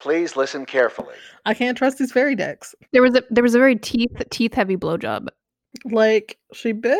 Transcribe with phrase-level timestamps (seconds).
[0.00, 1.14] Please listen carefully.
[1.44, 2.74] I can't trust these fairy dicks.
[2.92, 5.28] There was a there was a very teeth teeth heavy blowjob.
[5.84, 6.98] Like she bit.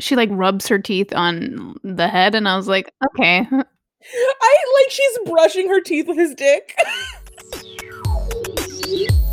[0.00, 3.46] She like rubs her teeth on the head, and I was like, okay.
[3.50, 6.74] I like she's brushing her teeth with his dick.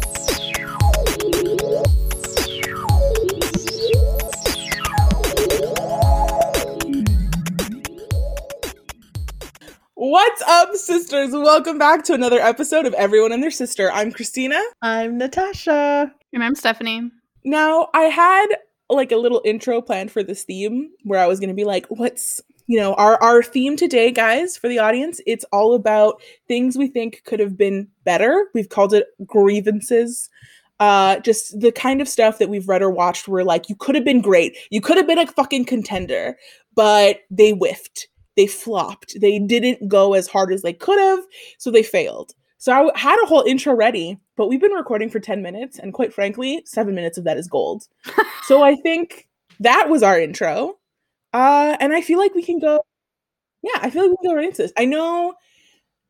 [10.07, 11.31] What's up, sisters?
[11.31, 13.91] Welcome back to another episode of Everyone and Their Sister.
[13.91, 14.61] I'm Christina.
[14.83, 16.13] I'm Natasha.
[16.32, 17.09] And I'm Stephanie.
[17.43, 18.46] Now, I had
[18.87, 21.87] like a little intro planned for this theme where I was going to be like,
[21.87, 26.77] what's, you know, our our theme today, guys, for the audience, it's all about things
[26.77, 28.46] we think could have been better.
[28.54, 30.29] We've called it grievances.
[30.79, 33.95] Uh just the kind of stuff that we've read or watched where like you could
[33.95, 34.55] have been great.
[34.69, 36.38] You could have been a fucking contender,
[36.75, 39.20] but they whiffed they flopped.
[39.20, 41.20] They didn't go as hard as they could have,
[41.58, 42.34] so they failed.
[42.58, 45.94] So I had a whole intro ready, but we've been recording for 10 minutes, and
[45.94, 47.88] quite frankly, seven minutes of that is gold.
[48.44, 49.27] so I think
[49.59, 50.75] that was our intro.
[51.33, 52.80] Uh, and I feel like we can go,
[53.61, 54.73] yeah, I feel like we can go right into this.
[54.77, 55.33] I know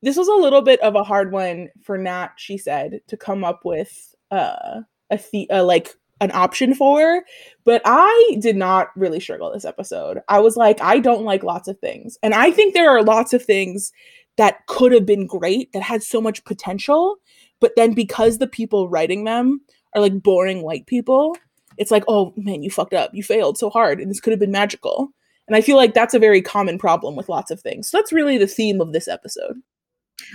[0.02, 3.44] this was a little bit of a hard one for Nat, she said, to come
[3.44, 7.24] up with uh, a, the- uh, like an option for,
[7.66, 10.22] but I did not really struggle this episode.
[10.30, 12.18] I was like, I don't like lots of things.
[12.24, 13.92] And I think there are lots of things
[14.38, 17.18] that could have been great that had so much potential,
[17.60, 19.62] but then because the people writing them
[19.94, 21.36] are like boring white people,
[21.78, 23.12] it's like, oh man, you fucked up.
[23.14, 25.10] You failed so hard and this could have been magical.
[25.48, 27.90] And I feel like that's a very common problem with lots of things.
[27.90, 29.62] So that's really the theme of this episode.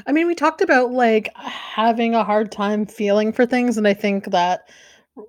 [0.06, 3.94] I mean, we talked about like having a hard time feeling for things, and I
[3.94, 4.68] think that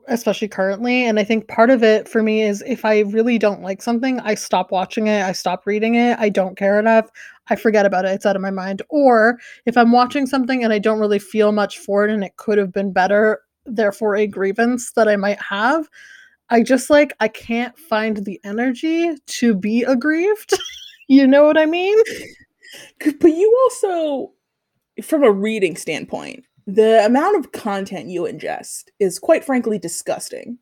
[0.07, 1.05] especially currently.
[1.05, 4.19] And I think part of it for me is if I really don't like something,
[4.21, 7.09] I stop watching it, I stop reading it, I don't care enough,
[7.49, 8.81] I forget about it, it's out of my mind.
[8.89, 12.37] Or if I'm watching something and I don't really feel much for it and it
[12.37, 15.87] could have been better, therefore a grievance that I might have,
[16.49, 20.53] I just like, I can't find the energy to be aggrieved.
[21.07, 21.97] you know what I mean?
[23.19, 24.31] But you also,
[25.03, 30.57] from a reading standpoint, the amount of content you ingest is quite frankly disgusting.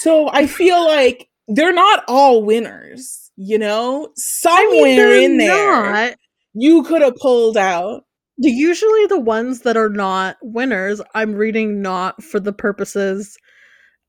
[0.00, 4.08] So I feel like they're not all winners, you know?
[4.16, 6.14] Somewhere I mean, in there, not.
[6.54, 8.04] you could have pulled out.
[8.40, 13.36] Usually, the ones that are not winners, I'm reading not for the purposes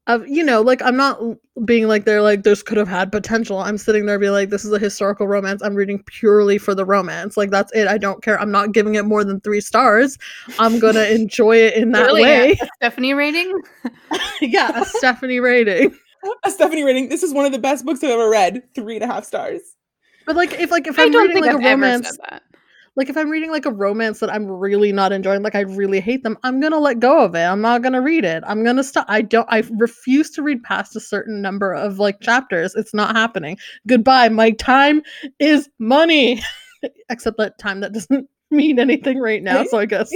[0.07, 1.19] of, you know, like I'm not
[1.65, 3.59] being like they're like this could have had potential.
[3.59, 5.61] I'm sitting there being like, this is a historical romance.
[5.61, 7.37] I'm reading purely for the romance.
[7.37, 7.87] Like that's it.
[7.87, 8.39] I don't care.
[8.39, 10.17] I'm not giving it more than three stars.
[10.57, 12.23] I'm gonna enjoy it in that Really?
[12.23, 12.51] way.
[12.61, 13.61] A Stephanie rating?
[14.41, 15.95] yeah, a Stephanie rating.
[16.43, 17.07] A Stephanie rating.
[17.07, 18.61] This is one of the best books I've ever read.
[18.75, 19.61] Three and a half stars.
[20.25, 22.07] But like if like if I I'm don't reading think like I've a ever romance,
[22.07, 22.43] said that.
[22.99, 26.01] Like if I'm reading like a romance that I'm really not enjoying, like I really
[26.01, 27.45] hate them, I'm gonna let go of it.
[27.45, 28.43] I'm not gonna read it.
[28.45, 29.05] I'm gonna stop.
[29.07, 29.47] I don't.
[29.49, 32.75] I refuse to read past a certain number of like chapters.
[32.75, 33.57] It's not happening.
[33.87, 34.27] Goodbye.
[34.27, 35.01] My time
[35.39, 36.43] is money.
[37.09, 39.63] Except that time that doesn't mean anything right now.
[39.63, 40.11] So I guess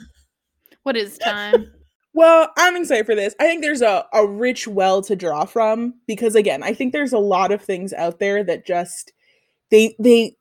[0.82, 1.72] What is time?
[2.12, 3.34] Well, I'm excited for this.
[3.40, 7.14] I think there's a, a rich well to draw from because again, I think there's
[7.14, 9.12] a lot of things out there that just
[9.70, 10.36] they they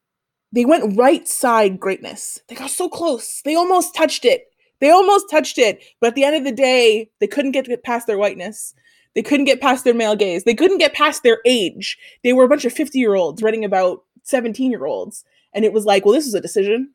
[0.52, 2.40] they went right side greatness.
[2.48, 3.42] They got so close.
[3.44, 4.48] They almost touched it.
[4.80, 8.08] They almost touched it, but at the end of the day, they couldn't get past
[8.08, 8.74] their whiteness.
[9.14, 10.44] They couldn't get past their male gaze.
[10.44, 11.98] They couldn't get past their age.
[12.24, 15.24] They were a bunch of 50-year-olds writing about 17-year-olds.
[15.54, 16.94] And it was like, well, this is a decision.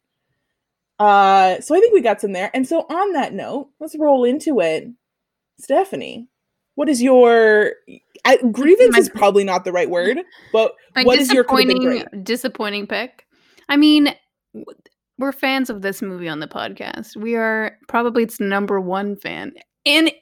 [0.99, 2.51] Uh, so I think we got some there.
[2.55, 4.89] And so on that note, let's roll into it.
[5.61, 6.29] Stephanie,
[6.75, 7.73] what is your
[8.25, 10.19] I, grievance My- is probably not the right word,
[10.53, 13.26] but what is your could have been disappointing disappointing pick?
[13.69, 14.15] I mean,
[15.19, 17.17] we're fans of this movie on the podcast.
[17.17, 19.53] We are probably its number one fan.
[19.85, 20.13] And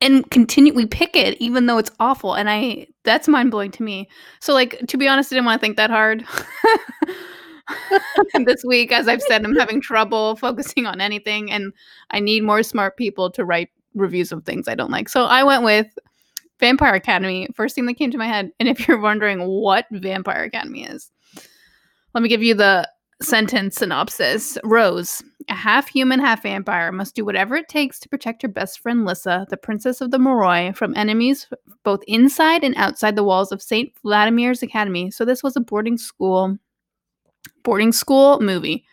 [0.00, 4.08] and continue we pick it even though it's awful and i that's mind-blowing to me
[4.40, 6.24] so like to be honest i didn't want to think that hard
[8.46, 11.72] this week as i've said i'm having trouble focusing on anything and
[12.10, 15.42] i need more smart people to write reviews of things i don't like so i
[15.44, 15.86] went with
[16.60, 20.44] vampire academy first thing that came to my head and if you're wondering what vampire
[20.44, 21.10] academy is
[22.14, 22.88] let me give you the
[23.22, 28.42] sentence synopsis rose a half human, half vampire, must do whatever it takes to protect
[28.42, 31.48] her best friend Lissa, the princess of the Moroi, from enemies
[31.82, 33.92] both inside and outside the walls of St.
[34.02, 35.10] Vladimir's Academy.
[35.10, 36.56] So this was a boarding school
[37.62, 38.84] boarding school movie.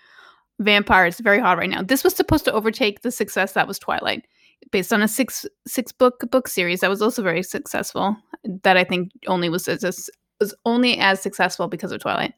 [0.59, 1.83] Vampires is very hot right now.
[1.83, 4.25] This was supposed to overtake the success that was Twilight,
[4.71, 8.17] based on a six six book book series that was also very successful.
[8.63, 10.09] That I think only was as
[10.39, 12.33] was only as successful because of Twilight.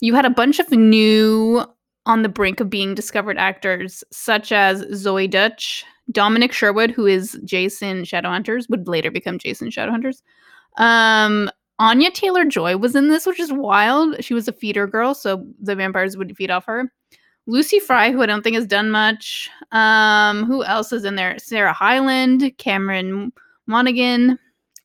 [0.00, 1.64] You had a bunch of new
[2.06, 7.38] on the brink of being discovered actors such as Zoey Deutch, Dominic Sherwood, who is
[7.44, 10.22] Jason Shadowhunters, would later become Jason Shadowhunters.
[10.78, 14.22] Um, Anya Taylor Joy was in this, which is wild.
[14.24, 16.90] She was a feeder girl, so the vampires would feed off her.
[17.46, 19.48] Lucy Fry, who I don't think has done much.
[19.72, 21.38] Um, who else is in there?
[21.38, 23.32] Sarah Hyland, Cameron
[23.66, 24.38] Monaghan,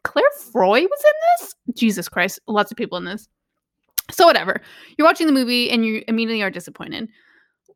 [0.04, 1.56] Claire Foy was in this.
[1.76, 3.28] Jesus Christ, lots of people in this.
[4.12, 4.62] So whatever.
[4.98, 7.10] You're watching the movie and you immediately are disappointed.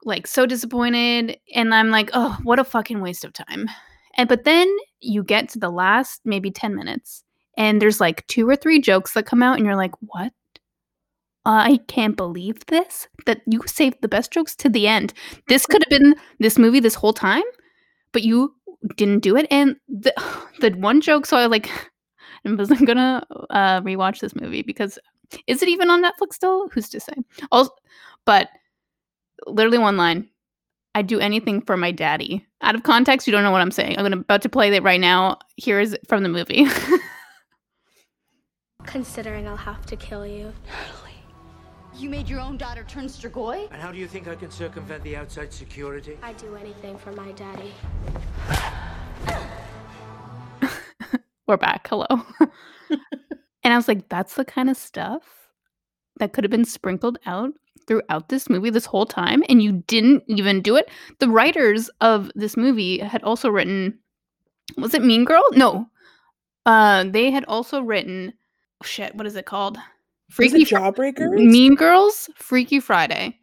[0.03, 3.67] Like so disappointed and I'm like, "Oh, what a fucking waste of time."
[4.15, 4.67] And but then
[4.99, 7.23] you get to the last maybe 10 minutes
[7.57, 10.33] and there's like two or three jokes that come out and you're like, "What?
[11.45, 15.13] I can't believe this that you saved the best jokes to the end.
[15.47, 17.43] This could have been this movie this whole time,
[18.11, 18.53] but you
[18.95, 20.13] didn't do it and the
[20.59, 21.69] the one joke so I like
[22.45, 24.99] I wasn't gonna uh, rewatch this movie because
[25.47, 26.69] is it even on Netflix still?
[26.69, 27.13] Who's to say?
[27.51, 27.71] Also,
[28.25, 28.49] but
[29.45, 30.29] literally one line.
[30.95, 32.45] I'd do anything for my daddy.
[32.61, 33.99] Out of context, you don't know what I'm saying.
[33.99, 35.37] I'm about to play it right now.
[35.55, 36.65] Here is from the movie.
[38.85, 40.53] Considering I'll have to kill you.
[40.65, 41.07] Natalie.
[41.95, 43.71] You made your own daughter turn Strigoi?
[43.71, 46.17] And how do you think I can circumvent the outside security?
[46.23, 47.73] I'd do anything for my daddy.
[51.47, 51.87] We're back.
[51.87, 52.05] Hello.
[53.67, 55.23] and I was like, that's the kind of stuff
[56.19, 57.51] that could have been sprinkled out
[57.85, 60.89] throughout this movie this whole time, and you didn't even do it.
[61.19, 63.99] The writers of this movie had also written,
[64.77, 65.43] was it Mean Girl?
[65.51, 65.85] No.
[66.65, 68.31] Uh, they had also written,
[68.81, 69.77] oh shit, what is it called?
[70.29, 71.35] Freaky it Fri- Jawbreakers?
[71.35, 73.37] Mean Girls, Freaky Friday.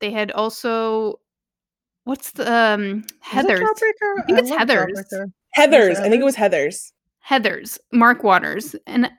[0.00, 1.20] They had also,
[2.04, 3.60] what's the um, Was it Heather's?
[3.60, 5.04] I think it's love Heather's.
[5.10, 5.32] Jawbreaker.
[5.54, 5.98] Heather's.
[6.00, 6.92] I think it was Heather's.
[7.20, 9.10] Heather's, Mark Waters, and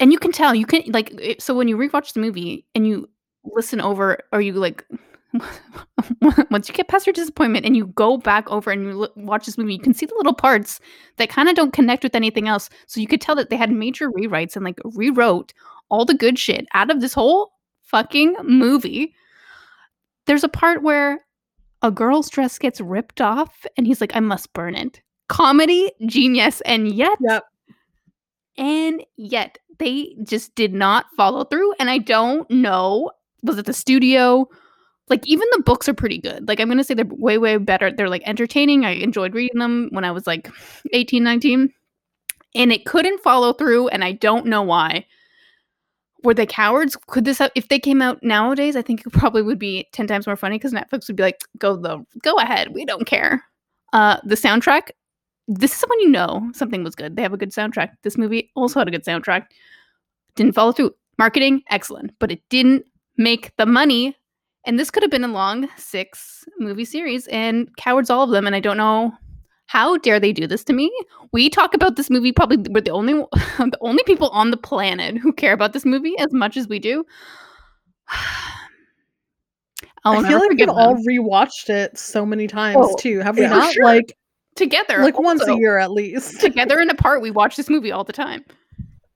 [0.00, 2.86] and you can tell you can like it- so when you rewatch the movie and
[2.86, 3.08] you
[3.44, 4.84] listen over or you like
[6.50, 9.46] once you get past your disappointment and you go back over and you look, watch
[9.46, 10.80] this movie, you can see the little parts
[11.18, 12.68] that kind of don't connect with anything else.
[12.88, 15.52] So you could tell that they had major rewrites and like rewrote
[15.88, 17.52] all the good shit out of this whole
[17.82, 19.14] fucking movie.
[20.26, 21.20] There's a part where
[21.82, 25.00] a girl's dress gets ripped off and he's like, I must burn it.
[25.28, 27.44] Comedy, genius, and yet Yep.
[28.58, 31.72] and yet they just did not follow through.
[31.80, 33.10] And I don't know,
[33.42, 34.48] was it the studio?
[35.08, 36.46] Like, even the books are pretty good.
[36.46, 37.90] Like, I'm to say they're way, way better.
[37.90, 38.84] They're like entertaining.
[38.84, 40.48] I enjoyed reading them when I was like
[40.92, 41.72] 18, 19.
[42.54, 43.88] And it couldn't follow through.
[43.88, 45.06] And I don't know why.
[46.22, 46.96] Were they cowards?
[47.08, 50.06] Could this have, if they came out nowadays, I think it probably would be 10
[50.06, 52.74] times more funny because Netflix would be like, go the, go ahead.
[52.74, 53.42] We don't care.
[53.92, 54.90] Uh, the soundtrack,
[55.50, 57.16] this is when you know something was good.
[57.16, 57.90] They have a good soundtrack.
[58.02, 59.46] This movie also had a good soundtrack.
[60.36, 60.94] Didn't follow through.
[61.18, 62.86] Marketing, excellent, but it didn't
[63.18, 64.16] make the money.
[64.64, 68.46] And this could have been a long six movie series and cowards all of them.
[68.46, 69.12] And I don't know
[69.66, 70.90] how dare they do this to me.
[71.32, 72.32] We talk about this movie.
[72.32, 73.12] Probably we're the only
[73.58, 76.78] the only people on the planet who care about this movie as much as we
[76.78, 77.04] do.
[80.04, 83.18] I feel like we've all rewatched it so many times Oh, too.
[83.18, 83.74] Have we not?
[83.74, 83.84] Sure.
[83.84, 84.16] Like
[84.56, 86.40] together, like once a year at least.
[86.40, 87.22] together and apart.
[87.22, 88.44] We watch this movie all the time.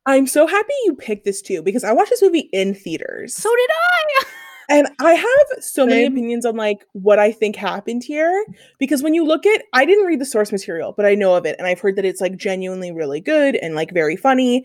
[0.06, 3.34] I'm so happy you picked this too because I watched this movie in theaters.
[3.34, 4.25] So did I.
[4.69, 8.46] And I have so many opinions on like what I think happened here
[8.78, 11.44] because when you look at I didn't read the source material, but I know of
[11.44, 14.64] it and I've heard that it's like genuinely really good and like very funny.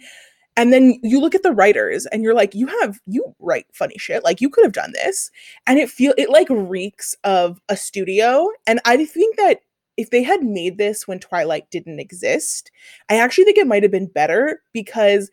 [0.55, 3.97] And then you look at the writers and you're like you have you write funny
[3.97, 4.23] shit.
[4.23, 5.31] Like you could have done this.
[5.67, 9.59] And it feel it like reeks of a studio and I think that
[9.99, 12.71] if they had made this when Twilight didn't exist,
[13.09, 15.29] I actually think it might have been better because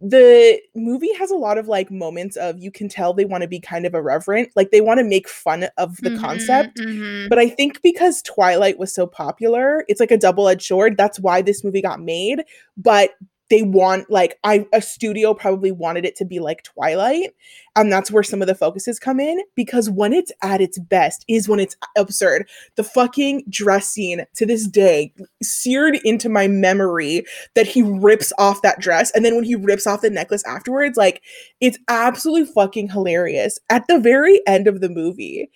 [0.00, 3.48] the movie has a lot of like moments of you can tell they want to
[3.48, 7.28] be kind of irreverent like they want to make fun of the Mhm, concept mhm.
[7.28, 11.42] but i think because twilight was so popular it's like a double-edged sword that's why
[11.42, 12.44] this movie got made
[12.76, 13.10] but
[13.50, 17.32] they want like i a studio probably wanted it to be like twilight
[17.78, 21.24] and that's where some of the focuses come in because when it's at its best
[21.28, 22.48] is when it's absurd.
[22.74, 25.12] The fucking dress scene to this day
[25.44, 27.24] seared into my memory
[27.54, 30.96] that he rips off that dress and then when he rips off the necklace afterwards
[30.96, 31.22] like
[31.60, 33.60] it's absolutely fucking hilarious.
[33.70, 35.48] At the very end of the movie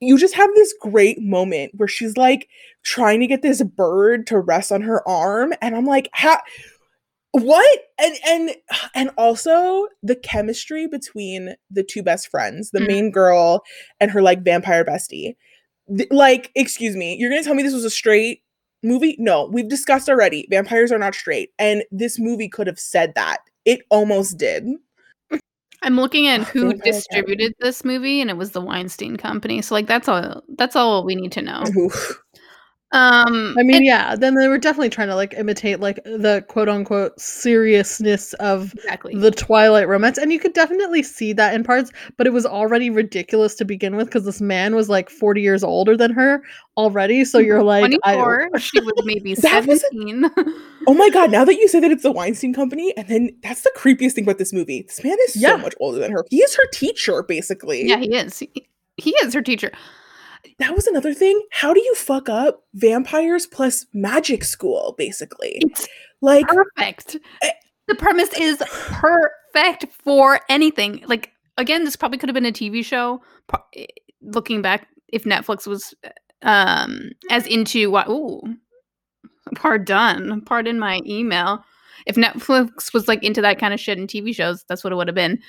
[0.00, 2.48] you just have this great moment where she's like
[2.84, 6.38] trying to get this bird to rest on her arm and i'm like how
[7.32, 8.50] what and and
[8.94, 12.86] and also the chemistry between the two best friends the Mhm.
[12.86, 13.62] main girl
[14.00, 15.36] and her like vampire bestie
[15.94, 18.42] Th- like excuse me you're gonna tell me this was a straight
[18.82, 23.12] movie no we've discussed already vampires are not straight and this movie could have said
[23.14, 24.64] that it almost did
[25.82, 29.62] I'm looking at who Vampire distributed this movie, and it was the Weinstein Company.
[29.62, 30.42] So like that's all.
[30.56, 31.62] That's all we need to know.
[31.76, 32.20] Oof.
[32.90, 36.42] Um, I mean, and- yeah, then they were definitely trying to like imitate like the
[36.48, 39.14] quote unquote seriousness of exactly.
[39.14, 42.88] the Twilight romance, and you could definitely see that in parts, but it was already
[42.88, 46.42] ridiculous to begin with because this man was like 40 years older than her
[46.78, 47.26] already.
[47.26, 48.50] So you're like, I, 24.
[48.58, 50.24] she was maybe was a- 17.
[50.86, 53.60] Oh my god, now that you say that it's the Weinstein Company, and then that's
[53.62, 54.82] the creepiest thing about this movie.
[54.82, 55.50] This man is Yeah.
[55.50, 56.24] so much older than her.
[56.30, 57.86] He is her teacher, basically.
[57.86, 58.38] yeah, he is.
[58.38, 58.50] He,
[58.96, 59.72] he is her teacher.
[60.58, 61.40] That was another thing.
[61.50, 65.58] How do you fuck up vampires plus magic school, basically?
[65.60, 65.88] It's
[66.20, 67.16] Like, perfect.
[67.42, 67.50] Eh.
[67.88, 71.02] The premise is perfect for anything.
[71.06, 73.22] Like again, this probably could have been a TV show.
[73.74, 73.86] Eh,
[74.20, 75.94] Looking back, if Netflix was
[76.42, 78.08] um as into what?
[78.08, 78.42] Ooh,
[79.54, 81.64] pardon, pardon my email.
[82.06, 84.96] If Netflix was like into that kind of shit in TV shows, that's what it
[84.96, 85.40] would have been.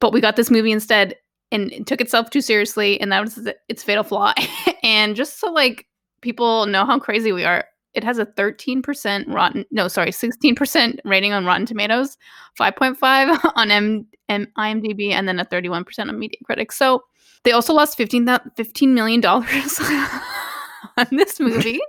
[0.00, 1.16] But we got this movie instead,
[1.52, 4.32] and it took itself too seriously, and that was its fatal flaw.
[4.82, 5.86] and just so like
[6.22, 7.64] people know how crazy we are,
[7.94, 12.16] it has a 13% rotten no sorry 16% rating on rotten tomatoes
[12.58, 17.02] 5.5 on M- M- imdb and then a 31% on media critics so
[17.42, 19.80] they also lost 15, 15 million dollars
[20.98, 21.80] on this movie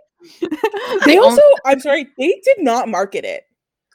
[1.06, 3.44] they also, I'm sorry, they did not market it.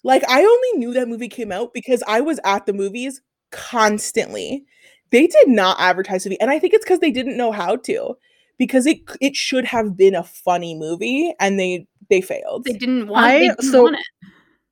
[0.04, 3.20] Like, I only knew that movie came out because I was at the movies
[3.50, 4.64] constantly.
[5.10, 7.76] They did not advertise the movie, and I think it's because they didn't know how
[7.76, 8.16] to.
[8.58, 12.64] Because it it should have been a funny movie, and they they failed.
[12.64, 14.02] they didn't want, I- they didn't so- want it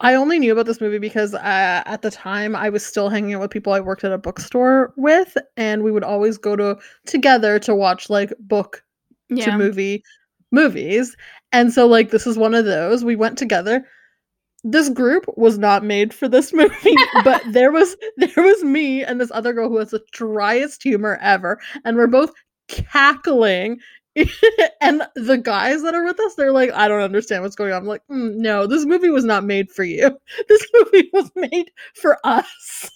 [0.00, 3.32] I only knew about this movie because uh, at the time I was still hanging
[3.34, 6.76] out with people I worked at a bookstore with, and we would always go to
[7.06, 8.82] together to watch like book
[9.30, 10.02] to movie
[10.50, 11.16] movies.
[11.52, 13.04] And so like this is one of those.
[13.04, 13.86] We went together.
[14.64, 19.20] This group was not made for this movie, but there was there was me and
[19.20, 22.32] this other girl who has the driest humor ever, and we're both
[22.68, 23.78] cackling.
[24.80, 27.82] and the guys that are with us, they're like, I don't understand what's going on.
[27.82, 30.16] I'm like, "Mm, no, this movie was not made for you.
[30.48, 32.88] This movie was made for us.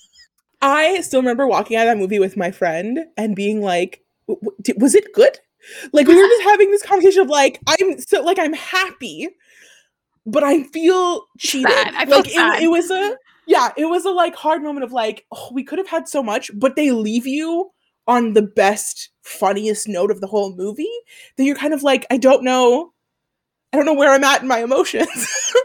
[0.61, 4.41] I still remember walking out of that movie with my friend and being like, "W-
[4.41, 5.39] w- "Was it good?"
[5.93, 9.29] Like we were just having this conversation of like, "I'm so like I'm happy,
[10.31, 11.95] but I feel cheated." Sad.
[11.95, 12.61] I feel like sad.
[12.61, 13.17] It, it was a
[13.47, 16.23] yeah, it was a like hard moment of like, oh, we could have had so
[16.23, 17.71] much, but they leave you
[18.07, 20.91] on the best, funniest note of the whole movie
[21.37, 22.93] that you're kind of like, I don't know,
[23.73, 25.29] I don't know where I'm at in my emotions.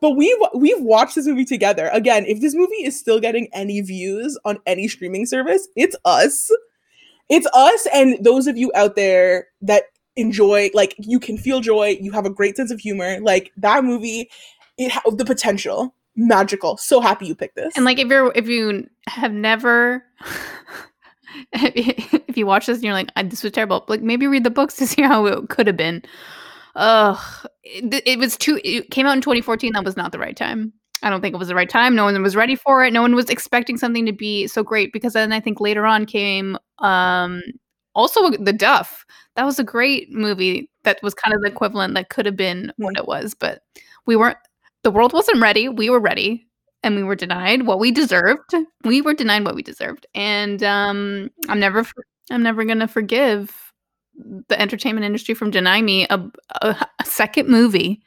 [0.00, 1.90] But we we've watched this movie together.
[1.92, 6.50] Again, if this movie is still getting any views on any streaming service, it's us.
[7.28, 9.84] It's us and those of you out there that
[10.16, 13.18] enjoy like you can feel joy, you have a great sense of humor.
[13.20, 14.30] Like that movie
[14.78, 16.76] it ha- the potential magical.
[16.76, 17.74] So happy you picked this.
[17.76, 20.04] and like if you're if you have never
[21.52, 24.50] if you watch this and you're like "Ah, this was terrible like maybe read the
[24.50, 26.02] books to see how it could have been
[26.76, 30.36] Ugh, it, it was too it came out in 2014 that was not the right
[30.36, 32.92] time i don't think it was the right time no one was ready for it
[32.92, 36.06] no one was expecting something to be so great because then i think later on
[36.06, 37.42] came um
[37.94, 39.04] also the duff
[39.36, 42.72] that was a great movie that was kind of the equivalent that could have been
[42.76, 43.62] what it was but
[44.06, 44.38] we weren't
[44.82, 46.46] the world wasn't ready we were ready
[46.82, 48.54] and we were denied what we deserved
[48.84, 51.84] we were denied what we deserved and um i'm never
[52.30, 53.70] i'm never gonna forgive
[54.48, 56.20] the entertainment industry from denying me a,
[56.62, 58.02] a, a second movie.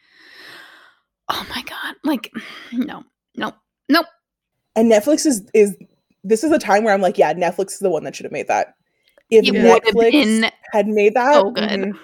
[1.30, 2.32] Oh my god like
[2.72, 3.04] no
[3.36, 3.54] no
[3.90, 4.04] no
[4.76, 5.76] and Netflix is is
[6.24, 8.32] this is a time where I'm like, yeah, Netflix is the one that should have
[8.32, 8.76] made that.
[9.40, 12.00] If it Netflix had made that, so good mhm.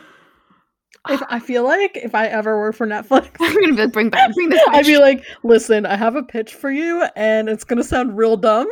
[1.09, 4.09] If I feel like if I ever work for Netflix, i'm gonna be like, bring
[4.09, 7.63] back bring this I'd be like, listen, I have a pitch for you, and it's
[7.63, 8.67] gonna sound real dumb.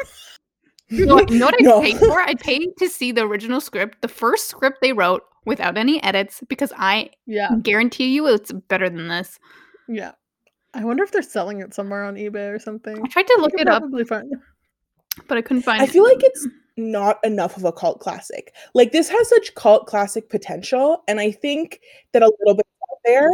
[0.90, 1.82] You know, what- you know what I'd No.
[1.82, 2.20] pay for?
[2.22, 6.44] I'd pay to see the original script, the first script they wrote without any edits,
[6.50, 9.40] because I Yeah, guarantee you it's better than this.
[9.88, 10.12] yeah.
[10.74, 13.02] I wonder if they're selling it somewhere on eBay or something.
[13.04, 14.32] I tried to look could it up, probably find-
[15.28, 15.92] but I couldn't find it I it.
[15.92, 16.48] feel like it's
[16.78, 18.54] not enough of a cult classic.
[18.74, 21.82] Like this has such cult classic potential, and I think
[22.14, 23.30] that a little bit out there.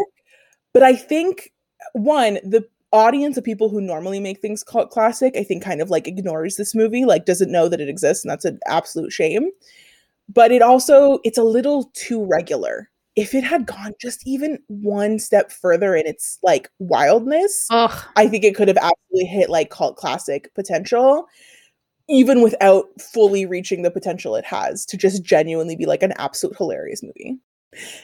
[0.74, 1.52] But I think
[1.94, 5.90] one, the audience of people who normally make things cult classic, I think kind of
[5.90, 9.50] like ignores this movie, like doesn't know that it exists, and that's an absolute shame.
[10.30, 12.90] But it also it's a little too regular.
[13.16, 18.06] If it had gone just even one step further in its like wildness, Ugh.
[18.16, 21.28] I think it could have absolutely hit like cult classic potential,
[22.10, 26.56] even without fully reaching the potential it has to just genuinely be like an absolute
[26.58, 27.38] hilarious movie.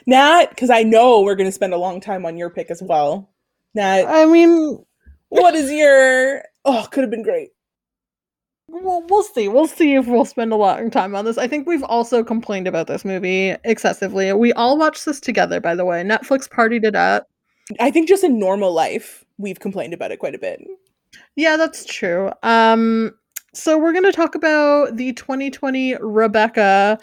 [0.05, 2.81] Nat, because I know we're going to spend a long time on your pick as
[2.81, 3.29] well.
[3.75, 4.83] Nat, I mean,
[5.29, 6.43] what is your?
[6.65, 7.49] Oh, could have been great.
[8.67, 9.47] We'll, we'll see.
[9.47, 11.37] We'll see if we'll spend a long time on this.
[11.37, 14.31] I think we've also complained about this movie excessively.
[14.33, 16.03] We all watched this together, by the way.
[16.03, 17.27] Netflix partied it up.
[17.79, 20.61] I think just in normal life, we've complained about it quite a bit.
[21.35, 22.31] Yeah, that's true.
[22.43, 23.13] Um,
[23.53, 26.99] so we're gonna talk about the 2020 Rebecca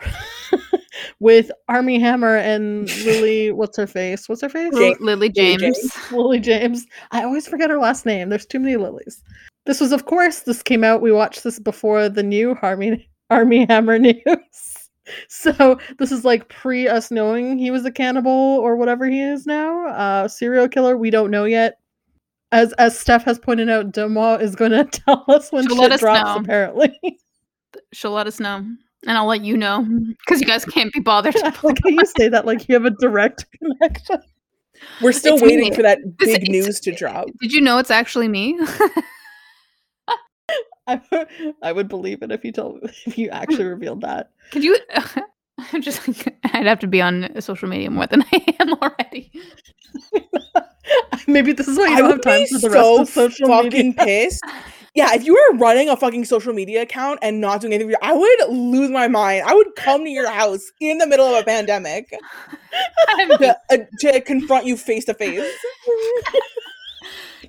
[1.20, 3.52] with Armie Hammer and Lily.
[3.52, 4.28] What's her face?
[4.28, 4.72] What's her face?
[5.00, 5.62] Lily James.
[5.62, 6.12] James.
[6.12, 6.86] Lily James.
[7.10, 8.28] I always forget her last name.
[8.28, 9.22] There's too many Lilies.
[9.64, 11.02] This was, of course, this came out.
[11.02, 14.76] We watched this before the new Armie Armie Hammer news.
[15.28, 19.46] So this is like pre us knowing he was a cannibal or whatever he is
[19.46, 19.86] now.
[19.88, 20.96] Uh serial killer.
[20.96, 21.78] We don't know yet.
[22.52, 25.92] As as Steph has pointed out, DeuxMoi is going to tell us when She'll shit
[25.92, 26.22] us drops.
[26.24, 26.36] know.
[26.36, 27.18] Apparently,
[27.92, 28.78] She'll let us know, and
[29.18, 29.86] I'll let you know
[30.26, 31.34] because you guys can't be bothered.
[31.62, 34.18] Like how you say that like you have a direct connection.
[35.00, 35.74] We're still It's waiting me.
[35.76, 37.26] for that big is- news to drop.
[37.40, 38.58] Did you know it's actually me?
[40.88, 41.00] I,
[41.62, 44.30] I would believe it if you told if you actually revealed that.
[44.50, 44.76] Could you?
[45.72, 46.06] I'm just.
[46.08, 49.30] like, I'd have to be on social media more than I am already.
[51.32, 52.98] Maybe this is why you I don't have would time be for the so rest
[52.98, 53.94] of social fucking media.
[53.98, 54.42] pissed.
[54.94, 58.12] Yeah, if you were running a fucking social media account and not doing anything, I
[58.12, 59.44] would lose my mind.
[59.46, 62.10] I would come to your house in the middle of a pandemic
[63.16, 65.50] to, uh, to confront you face to face.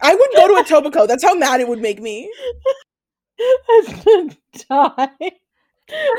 [0.01, 1.05] I would go to a Tobico.
[1.05, 2.31] That's how mad it would make me.
[3.69, 4.37] I'm gonna
[4.69, 5.31] die.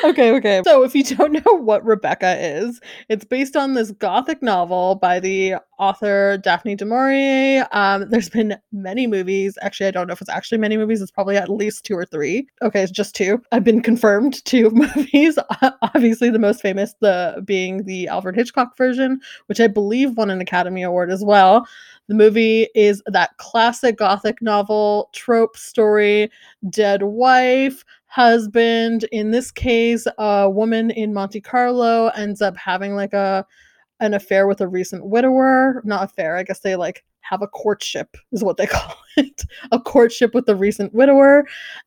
[0.05, 0.63] Okay, okay.
[0.65, 5.21] So, if you don't know what Rebecca is, it's based on this gothic novel by
[5.21, 7.67] the author Daphne du Maurier.
[7.73, 9.57] Um, there's been many movies.
[9.63, 11.01] Actually, I don't know if it's actually many movies.
[11.01, 12.47] It's probably at least two or three.
[12.63, 13.43] Okay, it's just two.
[13.53, 15.39] I've been confirmed two movies.
[15.83, 20.41] Obviously, the most famous, the being the Alfred Hitchcock version, which I believe won an
[20.41, 21.67] Academy Award as well.
[22.07, 26.31] The movie is that classic gothic novel trope story
[26.69, 27.83] dead wife,
[28.15, 29.05] husband.
[29.11, 33.45] In this case, a woman in Monte Carlo ends up having like a
[34.01, 35.83] an affair with a recent widower.
[35.85, 39.43] Not affair, I guess they like have a courtship is what they call it.
[39.73, 41.45] a courtship with a recent widower.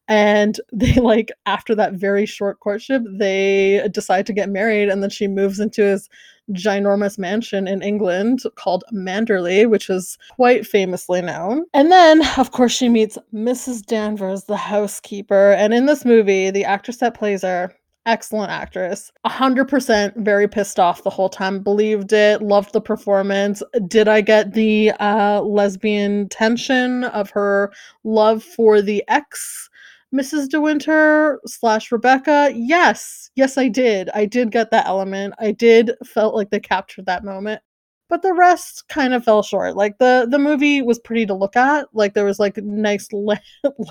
[0.10, 5.10] And they like after that very short courtship, they decide to get married and then
[5.10, 6.10] she moves into his
[6.53, 11.65] ginormous mansion in England called Manderley, which is quite famously known.
[11.73, 13.86] And then, of course, she meets Mrs.
[13.86, 15.53] Danvers, the housekeeper.
[15.53, 17.73] And in this movie, the actress that plays her,
[18.05, 23.62] excellent actress, 100% very pissed off the whole time, believed it, loved the performance.
[23.88, 27.71] Did I get the uh, lesbian tension of her
[28.03, 29.69] love for the ex?
[30.13, 30.48] Mrs.
[30.48, 32.52] De Winter slash Rebecca.
[32.56, 34.10] Yes, yes, I did.
[34.13, 35.34] I did get that element.
[35.39, 37.62] I did felt like they captured that moment.
[38.10, 39.76] But the rest kind of fell short.
[39.76, 41.88] Like the the movie was pretty to look at.
[41.93, 43.36] Like there was like nice la-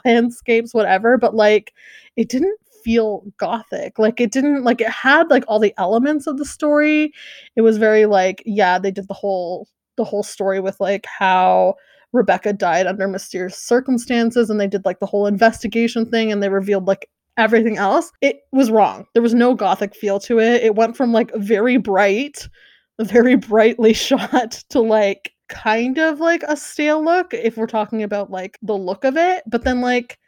[0.06, 1.18] landscapes, whatever.
[1.18, 1.74] But like
[2.16, 3.98] it didn't feel gothic.
[3.98, 7.12] Like it didn't like it had like all the elements of the story.
[7.56, 11.74] It was very like yeah, they did the whole the whole story with like how
[12.12, 16.48] Rebecca died under mysterious circumstances and they did like the whole investigation thing and they
[16.48, 18.10] revealed like everything else.
[18.20, 19.06] It was wrong.
[19.12, 20.62] There was no gothic feel to it.
[20.62, 22.48] It went from like very bright,
[23.00, 28.30] very brightly shot to like kind of like a stale look if we're talking about
[28.30, 30.18] like the look of it, but then like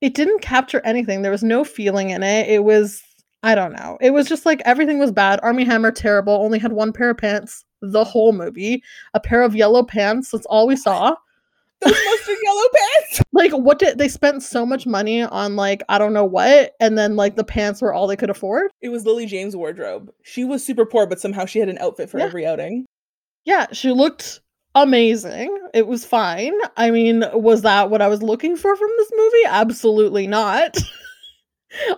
[0.00, 1.22] it didn't capture anything.
[1.22, 2.48] There was no feeling in it.
[2.48, 3.02] It was
[3.42, 3.98] I don't know.
[4.00, 5.38] It was just like everything was bad.
[5.42, 6.34] Armie Hammer terrible.
[6.34, 8.82] Only had one pair of pants the whole movie.
[9.14, 10.30] A pair of yellow pants.
[10.30, 11.14] That's all we saw.
[11.80, 13.22] Those mustard yellow pants.
[13.32, 16.98] Like what did they spent so much money on like I don't know what and
[16.98, 18.72] then like the pants were all they could afford?
[18.80, 20.10] It was Lily James' wardrobe.
[20.22, 22.24] She was super poor, but somehow she had an outfit for Yeah.
[22.24, 22.84] every outing.
[23.44, 24.40] Yeah, she looked
[24.74, 25.56] amazing.
[25.72, 26.54] It was fine.
[26.76, 29.44] I mean, was that what I was looking for from this movie?
[29.46, 30.76] Absolutely not.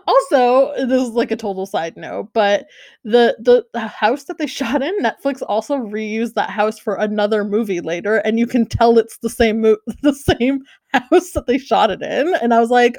[0.06, 2.66] also, this is like a total side note, but
[3.04, 7.44] the, the the house that they shot in, Netflix also reused that house for another
[7.44, 11.58] movie later, and you can tell it's the same mo- the same house that they
[11.58, 12.34] shot it in.
[12.42, 12.96] And I was like,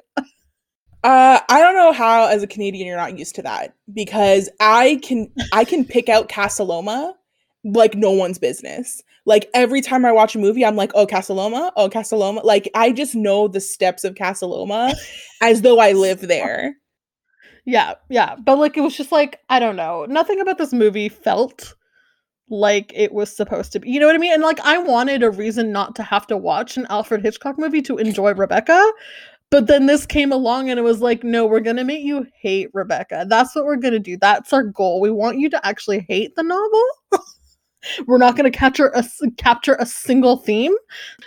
[1.03, 4.99] Uh, I don't know how as a Canadian you're not used to that because I
[5.01, 7.15] can I can pick out Casa Loma
[7.63, 9.02] like no one's business.
[9.26, 12.41] Like every time I watch a movie, I'm like, oh Casa Loma, oh Casa Loma.
[12.41, 14.93] Like I just know the steps of Casa Loma
[15.41, 16.76] as though I live there.
[17.65, 18.36] Yeah, yeah.
[18.36, 20.06] But like it was just like, I don't know.
[20.06, 21.76] Nothing about this movie felt
[22.50, 23.89] like it was supposed to be.
[23.89, 24.34] You know what I mean?
[24.34, 27.82] And like I wanted a reason not to have to watch an Alfred Hitchcock movie
[27.84, 28.91] to enjoy Rebecca.
[29.52, 32.69] But then this came along and it was like, no, we're gonna make you hate
[32.74, 33.26] Rebecca.
[33.28, 34.17] That's what we're gonna do.
[34.17, 35.00] That's our goal.
[35.00, 36.84] We want you to actually hate the novel.
[38.08, 40.74] We're not going to capture a s- capture a single theme.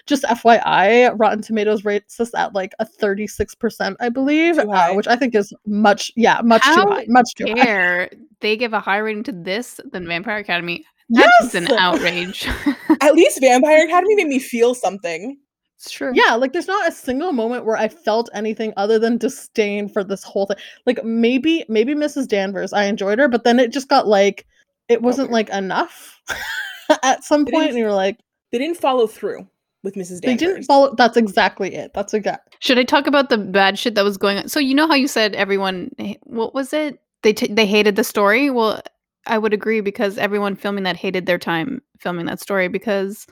[0.07, 5.17] Just FYI, Rotten Tomatoes rates this at like a 36%, I believe, uh, which I
[5.17, 8.11] think is much yeah, much How too high, much too high.
[8.41, 10.85] They give a higher rating to this than Vampire Academy?
[11.11, 11.55] That's Yes!
[11.55, 12.47] an outrage.
[13.01, 15.37] At least Vampire Academy made me feel something.
[15.77, 16.13] it's true.
[16.15, 20.03] Yeah, like there's not a single moment where I felt anything other than disdain for
[20.05, 20.57] this whole thing.
[20.87, 22.29] Like maybe maybe Mrs.
[22.29, 24.47] Danvers, I enjoyed her, but then it just got like
[24.89, 26.21] it wasn't like enough
[27.03, 28.19] at some point, is- and you were like,
[28.53, 29.47] They didn't follow through
[29.83, 30.21] with Mrs.
[30.21, 30.23] Danvers.
[30.23, 30.95] they didn't follow.
[30.95, 31.93] That's exactly it.
[31.95, 32.57] That's exact.
[32.61, 34.49] Should I talk about the bad shit that was going on?
[34.49, 35.91] So you know how you said everyone,
[36.23, 36.99] what was it?
[37.23, 38.51] They t- they hated the story.
[38.51, 38.81] Well,
[39.27, 43.27] I would agree because everyone filming that hated their time filming that story because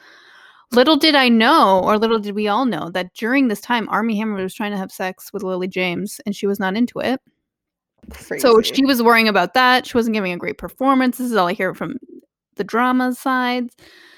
[0.73, 4.17] little did I know, or little did we all know, that during this time, Armie
[4.17, 7.21] Hammer was trying to have sex with Lily James, and she was not into it.
[8.11, 8.41] Crazy.
[8.41, 9.87] So she was worrying about that.
[9.87, 11.19] She wasn't giving a great performance.
[11.19, 11.97] This is all I hear from
[12.57, 13.71] the drama side.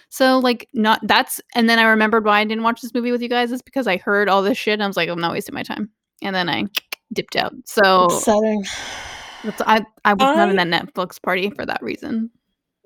[0.08, 3.20] So like not that's and then I remembered why I didn't watch this movie with
[3.20, 5.32] you guys is because I heard all this shit and I was like, I'm not
[5.32, 5.90] wasting my time.
[6.22, 6.64] And then I
[7.12, 7.52] dipped out.
[7.64, 8.64] So upsetting.
[9.42, 12.30] that's, I I was not in that Netflix party for that reason.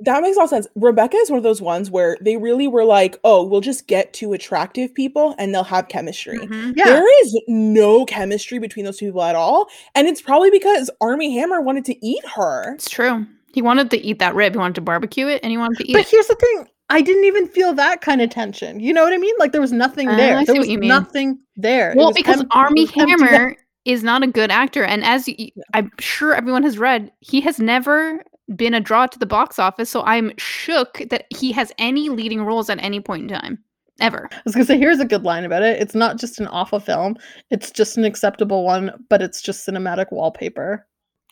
[0.01, 0.67] That makes all sense.
[0.77, 4.13] Rebecca is one of those ones where they really were like, oh, we'll just get
[4.13, 6.39] two attractive people and they'll have chemistry.
[6.39, 6.75] Mhm.
[6.77, 9.69] Yeah, There is no chemistry between those two people at all.
[9.97, 12.75] And it's probably because Armie Hammer wanted to eat her.
[12.75, 13.27] It's true.
[13.53, 14.53] He wanted to eat that rib.
[14.53, 16.09] He wanted to barbecue it and he wanted to eat but it.
[16.09, 16.69] here's the thing.
[16.91, 18.79] I didn't even feel that kind of tension.
[18.81, 19.35] You know what I mean?
[19.39, 20.37] Like there was nothing Uh, there.
[20.37, 20.89] I see there what was you mean.
[20.89, 21.93] nothing there.
[21.97, 23.25] Well, because empty- Armie it empty.
[23.27, 27.41] Hammer is not a good actor, and as you, I'm sure everyone has read, he
[27.43, 28.23] has never
[28.57, 29.91] been a draw to the box office.
[29.91, 33.59] So I'm shook that he has any leading roles at any point in time,
[34.01, 34.29] ever.
[34.33, 35.81] I was gonna say, here's a good line about it.
[35.81, 37.17] It's not just an awful film;
[37.51, 40.87] it's just an acceptable one, but it's just cinematic wallpaper.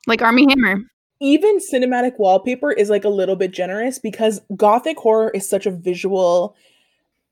[0.07, 0.83] Like Armie Hammer.
[1.21, 5.71] Even cinematic wallpaper is like a little bit generous because gothic horror is such a
[5.71, 6.55] visual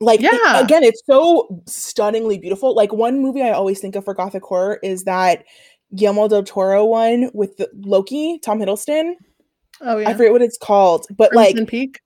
[0.01, 0.59] like it- Yeah.
[0.59, 4.77] again it's so stunningly beautiful like one movie i always think of for gothic horror
[4.83, 5.45] is that
[5.95, 9.13] guillermo del toro one with the loki tom hiddleston
[9.81, 11.99] Oh yeah, i forget what it's called but Crimson like Peak.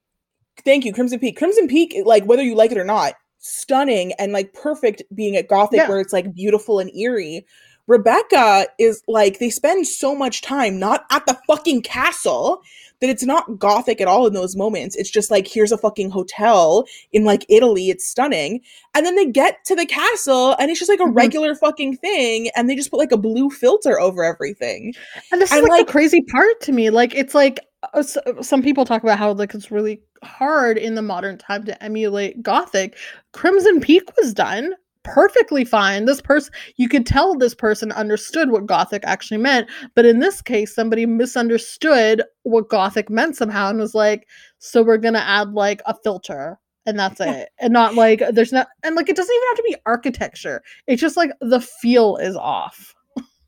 [0.66, 4.32] thank you crimson peak crimson peak like whether you like it or not stunning and
[4.34, 5.90] like perfect being at gothic Yeah.
[5.90, 7.46] where it's like beautiful and eerie
[7.89, 12.62] rebecca is like they spend so much time not at the fucking castle
[13.02, 16.10] that it's not gothic at all in those moments it's just like here's a fucking
[16.10, 18.62] hotel in like italy it's stunning
[18.93, 21.15] and then they get to the castle and it's just like a Mhm.
[21.15, 24.93] regular fucking thing and they just put like a blue filter over everything
[25.32, 26.89] And this is and, like, like- the crazy part to me.
[26.91, 27.60] Like it's like
[27.93, 31.63] uh, s- some people talk about how like it's really hard in the modern time
[31.63, 32.97] to emulate Gothic.
[33.32, 34.73] Crimson Peak was done
[35.04, 36.06] perfectly fine.
[36.06, 40.42] This person, you could tell this person understood what Gothic actually meant, but in this
[40.42, 44.28] case, somebody misunderstood what Gothic meant somehow and was like,
[44.60, 47.50] "So we're gonna add like a filter." And that's it.
[47.60, 50.64] And not like there's not and like it doesn't even have to be architecture.
[50.88, 52.96] It's just like the feel is off.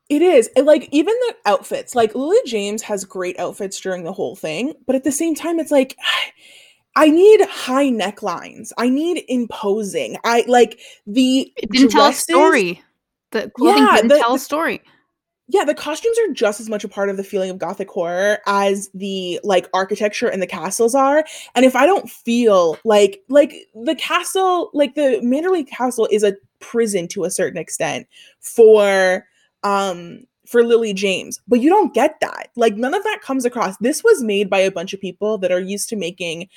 [0.09, 0.49] It is.
[0.57, 4.73] And like even the outfits, like Lily James has great outfits during the whole thing,
[4.85, 5.97] but at the same time, it's like
[6.95, 8.71] I need high necklines.
[8.77, 10.17] I need imposing.
[10.23, 12.81] I like the It didn't tell a story.
[13.31, 14.81] The clothing Yeah, didn't the- tell a story.
[15.47, 18.39] Yeah, the costumes are just as much a part of the feeling of gothic horror
[18.45, 21.25] as the like architecture and the castles are.
[21.55, 26.35] And if I don't feel like like the castle, like the Manderley Castle is a
[26.59, 28.07] prison to a certain extent
[28.39, 29.25] for
[29.63, 32.49] um for Lily James, but you don't get that.
[32.55, 33.77] Like none of that comes across.
[33.77, 36.49] This was made by a bunch of people that are used to making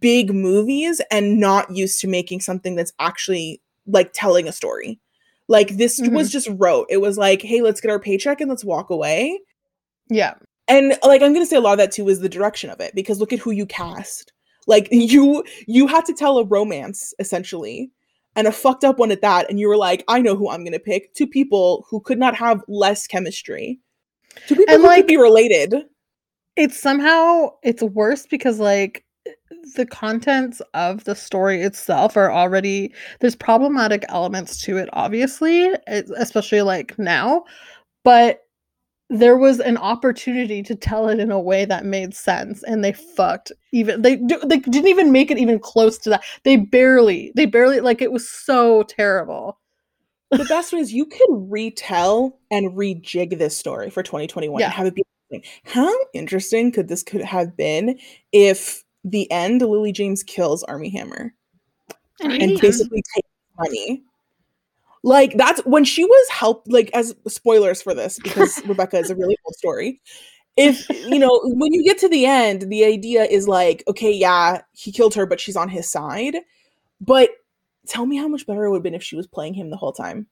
[0.00, 4.98] big movies and not used to making something that's actually like telling a story.
[5.46, 6.12] Like this Mhm.
[6.14, 6.86] was just wrote.
[6.88, 9.38] It was like, hey, let's get our paycheck and let's walk away.
[10.08, 10.34] Yeah.
[10.66, 12.94] And like I'm gonna say a lot of that too is the direction of it
[12.94, 14.32] because look at who you cast.
[14.66, 17.90] Like you you had to tell a romance essentially
[18.36, 20.64] and a fucked up one at that and you were like i know who i'm
[20.64, 23.78] gonna pick two people who could not have less chemistry.
[24.46, 25.74] Two people And, who like- could be related.
[26.56, 29.04] it's somehow it's worse because like
[29.76, 36.60] the contents of the story itself are already there's problematic elements to it obviously especially
[36.62, 37.44] like now
[38.04, 38.40] but
[39.10, 42.92] there was an opportunity to tell it in a way that made sense and they
[42.92, 47.44] fucked even they they didn't even make it even close to that they barely they
[47.46, 49.58] barely like it was so terrible
[50.30, 54.66] the best one is you could retell and rejig this story for 2021 Yeah.
[54.66, 55.02] and have it be
[55.64, 57.98] how interesting could this could have been
[58.32, 61.34] if the end lily james kills armie hammer
[62.20, 63.24] And and basically take
[63.58, 64.02] money.
[65.04, 66.72] Like that's when she was helped.
[66.72, 70.00] Like as spoilers for this because Rebecca is a really old story.
[70.56, 74.60] if you know when you get to the end the idea is like okay yeah
[74.72, 76.36] he killed her but she's on his side
[77.00, 77.30] but
[77.88, 79.76] tell me how much better it would have been if she was playing him the
[79.76, 80.28] whole time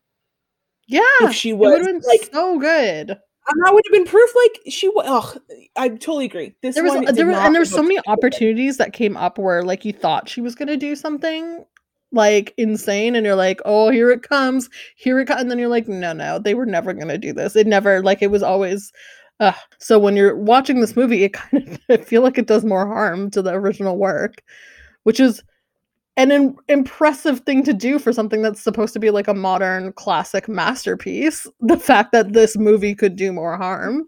[0.86, 3.10] Yeah, if she would was have been like so good.
[3.10, 5.42] and that would have been proof like she was ugh,
[5.76, 8.02] i totally agree this There was, one there was and there's live so many to
[8.06, 8.18] the hype.
[8.18, 11.64] opportunities that came up where like you thought she was gonna do something
[12.12, 15.68] like insane, and you're like, oh, here it comes, here it comes, and then you're
[15.68, 17.56] like, no, no, they were never gonna do this.
[17.56, 18.92] It never like it was always.
[19.40, 22.64] Uh, so when you're watching this movie, it kind of I feel like it does
[22.64, 24.42] more harm to the original work,
[25.04, 25.42] which is
[26.16, 29.92] an im- impressive thing to do for something that's supposed to be like a modern
[29.94, 31.46] classic masterpiece.
[31.60, 34.04] The fact that this movie could do more harm.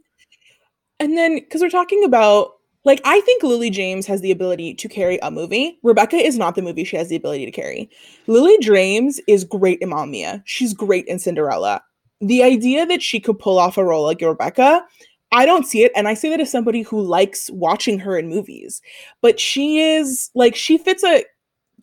[1.01, 2.53] And then, because we're talking about,
[2.85, 5.79] like, I think Lily James has the ability to carry a movie.
[5.83, 7.91] Rebecca is not the movie she has the ability to carry.
[8.27, 10.43] Lily James is great in Mamma Mia.
[10.45, 11.83] She's great in Cinderella.
[12.21, 14.85] The idea that she could pull off a role like Rebecca,
[15.33, 15.93] I don't see it.
[15.97, 18.81] And I say that as somebody who likes watching her in movies.
[19.21, 21.25] But she is, like, she fits a,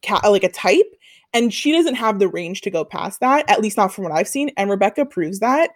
[0.06, 0.96] ca- like, a type.
[1.34, 4.14] And she doesn't have the range to go past that, at least not from what
[4.14, 4.52] I've seen.
[4.58, 5.72] And Rebecca proves that.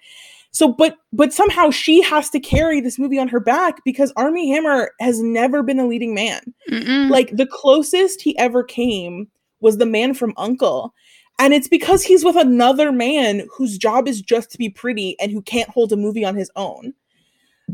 [0.55, 4.51] So, but but somehow she has to carry this movie on her back because Armie
[4.51, 6.41] Hammer has never been a leading man.
[6.71, 7.09] Mm-mm.
[7.09, 9.27] Like the closest he ever came
[9.59, 10.93] was the man from Uncle.
[11.39, 15.29] And it's because he's with another man whose job is just to be pretty and
[15.29, 16.93] who can't hold a movie on his own.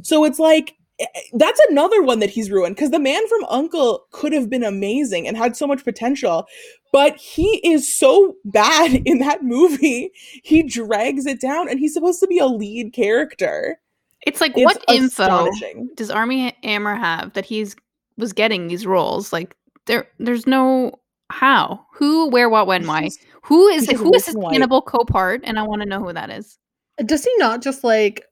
[0.02, 3.44] So it's like Eh, eh, that's another one that he's ruined because the man from
[3.50, 6.46] Uncle could have been amazing and had so much potential,
[6.92, 10.12] but he is so bad in that movie.
[10.44, 13.80] He drags it down and he's supposed to be a lead character.
[14.26, 15.50] it's like It's what info
[15.96, 17.76] does Armie Hammer have that he's
[18.18, 19.34] was getting these roles?
[19.34, 19.56] Like
[19.88, 21.00] there, there's no
[21.32, 23.10] how, who, where, what, when, why.
[23.44, 25.42] Who is because who is his Wilson White- Hannibal co-part?
[25.44, 26.60] And I want to know who that is.
[27.06, 28.26] Does he not just like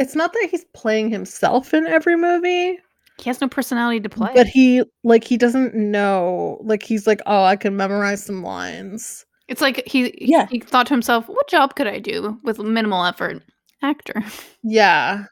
[0.00, 2.78] it's not that he's playing himself in every movie,
[3.18, 4.32] He has no personality to play.
[4.34, 9.24] but he like he doesn't know like he's like, "Oh, I can memorize some lines."
[9.48, 10.46] it's like he Yeah.
[10.48, 13.42] he thought to himself, "What job could I do with minimal effort?"
[13.82, 14.22] Actor.
[14.62, 15.24] Yeah.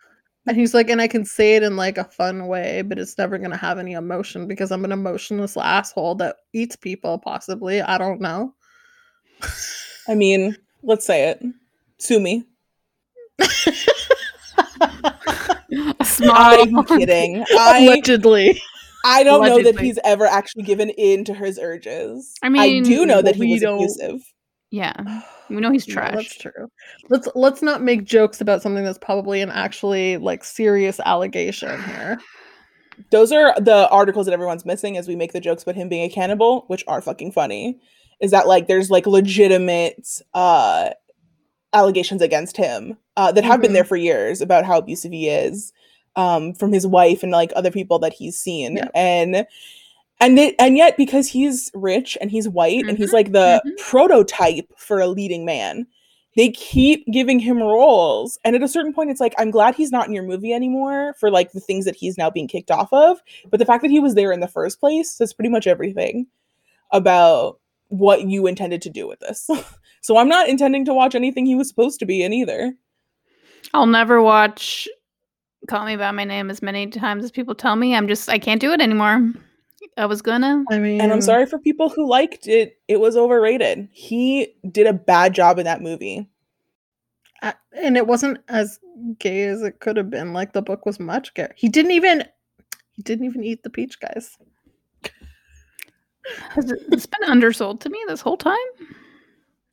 [0.47, 3.19] And he's like, and I can say it in like a fun way, but it's
[3.19, 7.83] never gonna have any emotion because I'm an emotionless asshole that eats people, possibly.
[7.83, 8.55] I don't know.
[10.09, 11.43] I mean, let's say it.
[11.99, 12.45] Sue me.
[16.01, 16.35] A small.
[16.35, 17.45] I'm kidding.
[17.59, 18.61] I Allegedly.
[19.05, 22.35] I don't know that he's ever actually given in to his urges.
[22.43, 24.21] I mean, I do know that he we was don't- abusive.
[24.71, 24.95] Yeah,
[25.51, 26.15] we know he's No, trash.
[26.15, 26.69] that's true.
[27.09, 32.19] Let's let's not make jokes about something that's probably an actually like serious allegation here.
[33.11, 36.05] Those are the articles that everyone's missing as we make the jokes about him being
[36.05, 37.79] a cannibal, which are fucking funny.
[38.21, 40.91] Is that like there's like legitimate uh
[41.73, 43.75] allegations against him uh that have been Mhm.
[43.75, 45.73] there for years about how abusive he is
[46.17, 48.89] um from his wife and like other people that he's seen Yeah.
[48.95, 49.47] and
[50.21, 53.63] and it, and yet because he's rich and he's white and he's Mhm, like the
[53.67, 53.77] mhm.
[53.79, 55.87] prototype for a leading man
[56.37, 59.91] they keep giving him roles and at a certain point it's like i'm glad he's
[59.93, 62.93] not in your movie anymore for like the things that he's now being kicked off
[62.93, 65.67] of but the fact that he was there in the first place says pretty much
[65.67, 66.27] everything
[66.93, 69.49] about what you intended to do with this
[70.01, 72.75] so i'm not intending to watch anything he was supposed to be in either
[73.75, 74.89] I'll never watch
[75.69, 77.95] Call Me by My Name as many times as people tell me.
[77.95, 79.31] I'm just I can't do it anymore.
[79.97, 80.65] I was gonna.
[80.71, 84.87] I mean and i'm sorry for people who liked it it was overrated he did
[84.87, 86.29] a bad job in that movie
[87.43, 88.81] I- and it wasn't as
[89.19, 90.33] gay as it could have been.
[90.33, 91.49] Like the book was much gay.
[91.55, 92.25] He didn't even
[92.93, 94.37] he didn't even eat the peach, guys.
[96.51, 98.57] Has it, it's been undersold to me this whole time.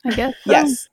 [0.05, 0.33] I guess.
[0.45, 0.51] so.
[0.51, 0.87] yes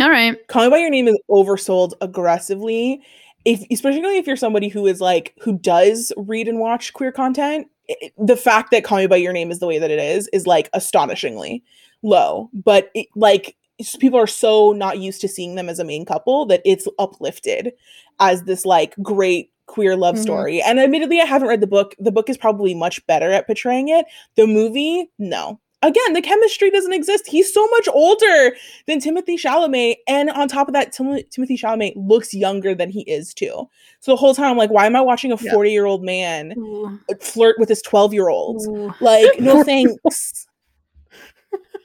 [0.00, 0.36] All right.
[0.48, 3.00] Call Me by Your Name is oversold aggressively.
[3.44, 7.68] If especially if you're somebody who is like who does read and watch queer content,
[7.90, 10.28] i- the fact that Call Me by Your Name is the way that it is
[10.32, 11.62] is like astonishingly
[12.02, 12.48] low.
[12.52, 13.56] But it, like
[14.00, 17.72] people are so not used to seeing them as a main couple that it's uplifted
[18.20, 20.22] as this like great queer love Mhm.
[20.22, 20.62] story.
[20.62, 21.94] And admittedly, I haven't read the book.
[21.98, 24.06] The book is probably much better at portraying it.
[24.36, 25.60] The movie, no.
[25.84, 27.26] Again, the chemistry doesn't exist.
[27.26, 31.92] He's so much older than Timothée Chalamet, and on top of that, Tim- Timothée Chalamet
[31.94, 33.68] looks younger than he is too.
[34.00, 36.54] So the whole time, I'm like, why am I watching a 40 year old man
[36.56, 36.98] Ooh.
[37.20, 38.62] flirt with his 12 year old?
[39.00, 40.46] Like, no thanks.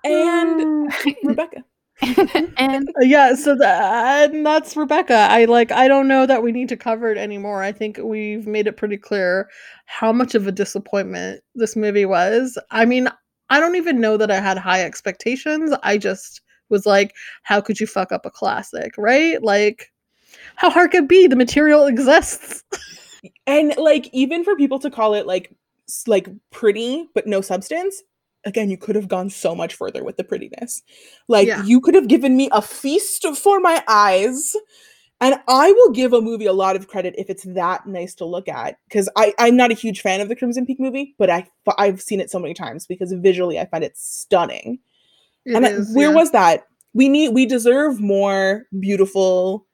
[0.06, 0.92] And
[1.24, 1.64] Rebecca.
[2.58, 5.28] and yeah, so that and that's Rebecca.
[5.30, 7.64] I like I don't know that we need to cover it anymore.
[7.64, 9.50] I think we've made it pretty clear
[9.86, 12.58] how much of a disappointment this movie was.
[12.72, 13.08] I mean,
[13.50, 15.74] I don't even know that I had high expectations.
[15.84, 17.14] I just was like,
[17.44, 19.42] how could you fuck up a classic, right?
[19.44, 19.92] Like
[20.56, 21.28] How hard could it be?
[21.28, 22.64] The material exists.
[23.48, 25.54] and like even for people to call it like
[26.08, 28.04] like pretty but no substance
[28.46, 30.82] again you could have gone so much further with the prettiness
[31.28, 31.64] like Yeah.
[31.64, 34.56] you could have given me a feast for my eyes
[35.22, 38.26] and i will give a movie a lot of credit if it's that nice to
[38.26, 41.30] look at because i i'm not a huge fan of the crimson peak movie but
[41.30, 44.80] i i've seen it so many times because visually i find it stunning
[45.46, 46.16] It and is, where yeah.
[46.16, 49.66] was that we need we deserve more beautiful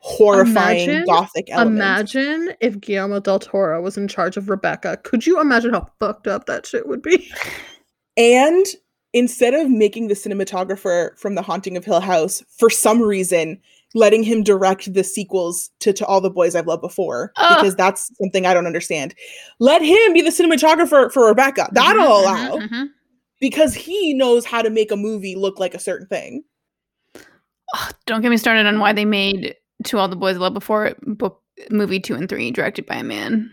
[0.00, 4.98] horrifying Imagine- gothic elements Imagine if Guillermo del Toro was in charge of Rebecca.
[5.02, 7.28] Could you imagine how fucked up that shit would be?
[8.16, 8.66] And
[9.12, 13.60] instead of making the cinematographer from The Haunting of Hill House, for some reason,
[13.94, 17.56] letting him direct the sequels to, to All the Boys I've Loved Before, Ugh.
[17.58, 19.14] because that's something I don't understand.
[19.58, 21.68] Let him be the cinematographer for Rebecca.
[21.72, 22.56] That'll Mhm, allow.
[22.58, 22.86] mhm, mhm.
[23.40, 26.44] Because he knows how to make a movie look like a certain thing.
[27.74, 30.54] Ugh, don't get me started on why they made To All the Boys I Loved
[30.54, 33.50] Before book movie two and three directed by a man.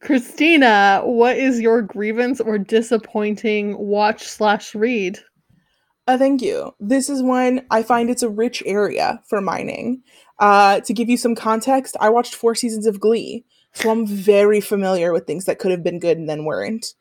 [0.00, 5.18] Christina, what is your grievance or disappointing watch slash read?
[6.06, 6.72] Uh, thank you.
[6.80, 10.02] This is one I find it's a rich area for mining.
[10.38, 14.60] Uh, to give you some context, I watched four seasons of Glee, so I'm very
[14.60, 16.94] familiar with things that could have been good and then weren't.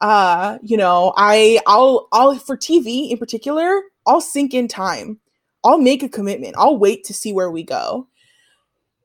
[0.00, 5.20] Uh, you know, I I'll I'll for TV in particular, I'll sink in time.
[5.64, 6.54] I'll make a commitment.
[6.58, 8.08] I'll wait to see where we go.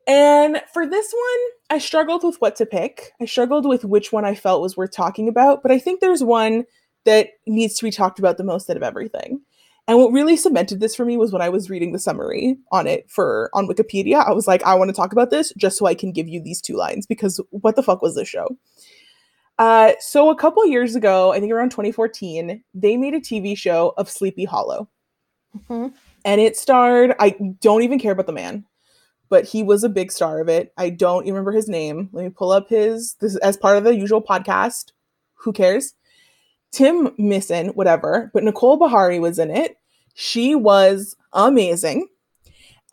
[0.07, 3.11] And for this one, I struggled with what to pick.
[3.19, 6.23] I struggled with which one I felt was worth talking about, but I think there's
[6.23, 6.65] one
[7.05, 9.41] that needs to be talked about the most out of everything.
[9.87, 12.87] And what really cemented this for me was when I was reading the summary on
[12.87, 14.25] it for on Wikipedia.
[14.25, 16.41] I was like, I want to talk about this just so I can give you
[16.41, 18.47] these two lines because what the fuck was this show?
[19.57, 23.93] Uh, so a couple years ago, I think around 2014, they made a TV show
[23.97, 24.89] of Sleepy Hollow,
[25.69, 25.93] Mhm.
[26.25, 27.15] and it starred.
[27.19, 27.29] I
[27.61, 28.65] don't even care about the man,
[29.29, 30.73] but he was a big star of it.
[30.77, 32.09] I don't even remember his name.
[32.11, 34.91] Let me pull up his this as part of the usual podcast.
[35.35, 35.93] Who cares?
[36.71, 39.77] Tim Mison, whatever, but Nicole Beharie was in it.
[40.13, 42.07] She was amazing.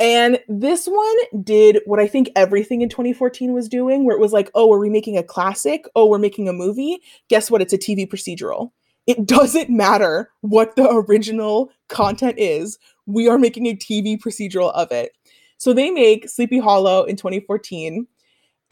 [0.00, 4.32] And this one did what I think everything in 2014 was doing, where it was
[4.32, 5.84] like, oh, we're we making a classic?
[5.94, 6.98] Oh, we're making a movie.
[7.28, 7.62] Guess what?
[7.62, 8.72] It's a TV procedural.
[9.06, 12.78] It doesn't matter what the original content is.
[13.06, 15.12] We are making a TV procedural of it.
[15.62, 18.08] So they make Sleepy Hollow in 2014.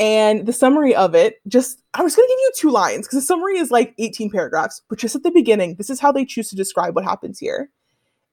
[0.00, 3.20] And the summary of it, just, I was going to give you two lines because
[3.20, 6.24] the summary is like 18 paragraphs, but just at the beginning, this is how they
[6.24, 7.70] choose to describe what happens here.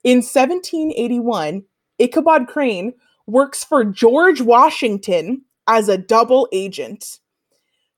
[0.03, 1.65] In 1781,
[1.99, 2.93] Ichabod Crane
[3.27, 7.19] works for George Washington as a double agent.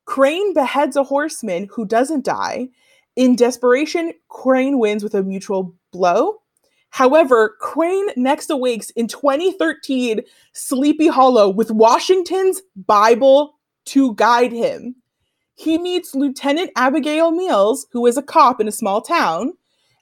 [0.04, 2.68] Crane beheads a horseman who doesn't die.
[3.16, 6.42] In desperation, Crane wins with a mutual blow.
[6.90, 10.22] However, Crane next awakes in 2013
[10.54, 14.96] Sleepy Hollow with Washington's Bible to guide him.
[15.56, 19.54] He meets Lieutenant Abigail Mills, who is a cop in a small town,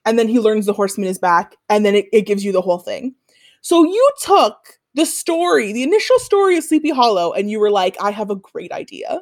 [0.06, 2.62] and then he learns the horseman is back, and then it, it gives you the
[2.62, 3.16] whole thing.
[3.62, 7.98] So you took the story, the initial story of Sleepy Hollow, and you were like,
[8.02, 9.22] I have a great idea.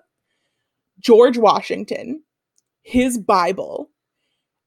[0.99, 2.21] George Washington,
[2.83, 3.89] his Bible,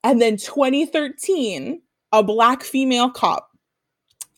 [0.03, 1.81] and then 2013,
[2.13, 3.49] a black female cop.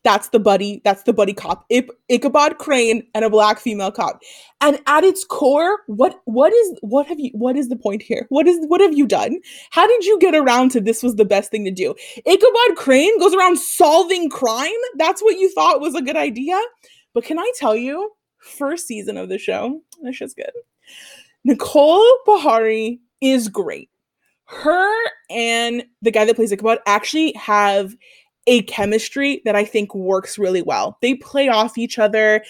[0.02, 0.80] That's the buddy.
[0.83, 1.66] That's the buddy cop.
[2.09, 4.20] Ichabod Crane and a black female cop.
[4.62, 8.26] And at its core, what what is what have you what is the point here?
[8.30, 9.37] What is what have you done?
[9.70, 11.94] How did you get around to this was the best thing to do?
[12.24, 14.70] Ichabod Crane goes around solving crime.
[14.96, 16.59] That's what you thought was a good idea.
[17.12, 20.52] But can I tell you, first season of the show, this shit's good.
[21.44, 23.89] Nicole Beharie is great.
[24.50, 24.92] Her
[25.30, 27.94] and the guy that plays Ichabod actually have
[28.46, 30.98] a chemistry that I think works really well.
[31.02, 32.42] They play off each other.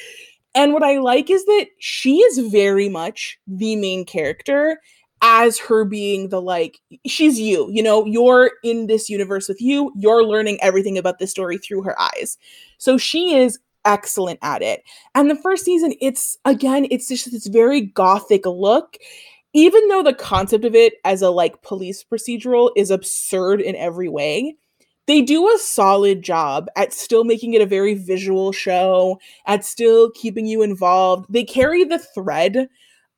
[0.55, 4.81] And what I like is that she is very much the main character
[5.23, 8.07] as her being the like she's you you know?
[8.07, 9.93] You're in this universe with you.
[9.95, 12.39] You're learning everything about this story through her eyes.
[12.79, 14.83] So she is excellent at it.
[15.15, 18.97] And the first season it's again it's just this very gothic look
[19.53, 24.09] even though the concept of it as a like police procedural is absurd in every
[24.09, 24.57] way
[25.07, 30.11] they do a solid job at still making it a very visual show at still
[30.13, 32.69] keeping you involved they carry the thread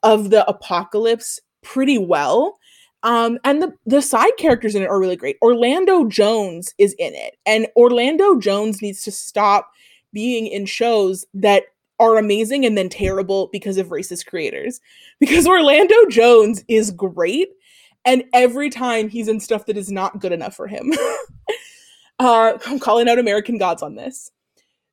[0.03, 2.59] of the apocalypse pretty well.
[3.05, 5.37] Um, and the, the side characters in it are really great.
[5.43, 9.71] Orlando Jones is in it, and Orlando Jones needs to stop
[10.13, 11.65] being in shows that
[11.99, 14.81] are amazing and then terrible because of racist creators.
[15.21, 17.49] Because Orlando Jones is great,
[18.05, 20.93] and every time he's in stuff that is not good enough for him.
[22.19, 24.31] uh, I'm calling out American Gods on this.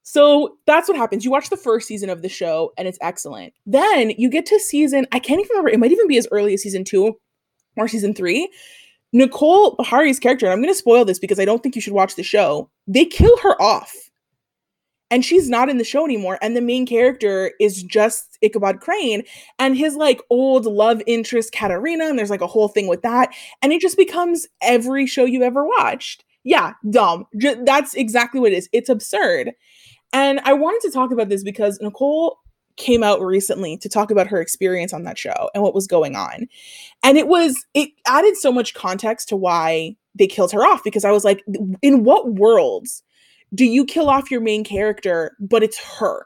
[0.04, 1.24] So that's what happens.
[1.24, 3.54] You watch the first season of the show and it's excellent.
[3.68, 6.56] Then you get to season, I can't even remember, it might even be as early
[6.56, 7.20] as season two
[7.78, 8.52] or season three.
[9.14, 11.94] Nicole Beharie's character, and I'm going to spoil this because I don't think you should
[11.94, 13.96] watch the show, they kill her off.
[15.12, 16.38] And she's not in the show anymore.
[16.42, 19.24] And the main character is just Ichabod Crane
[19.58, 22.06] and his like old love interest, Katarina.
[22.06, 23.34] And there's like a whole thing with that.
[23.62, 26.26] And it just becomes every show you ever watched.
[26.44, 27.26] Yeah, dumb.
[27.38, 28.70] J- that's exactly what it is.
[28.72, 29.52] It's absurd.
[30.14, 32.38] And I wanted to talk about this because Nicole
[32.78, 36.16] came out recently to talk about her experience on that show and what was going
[36.16, 36.48] on.
[37.04, 41.06] And it was, it added so much context to why they killed her off because
[41.06, 41.44] I was like,
[41.82, 43.04] in what worlds
[43.54, 46.26] do you kill off your main character, but it's her?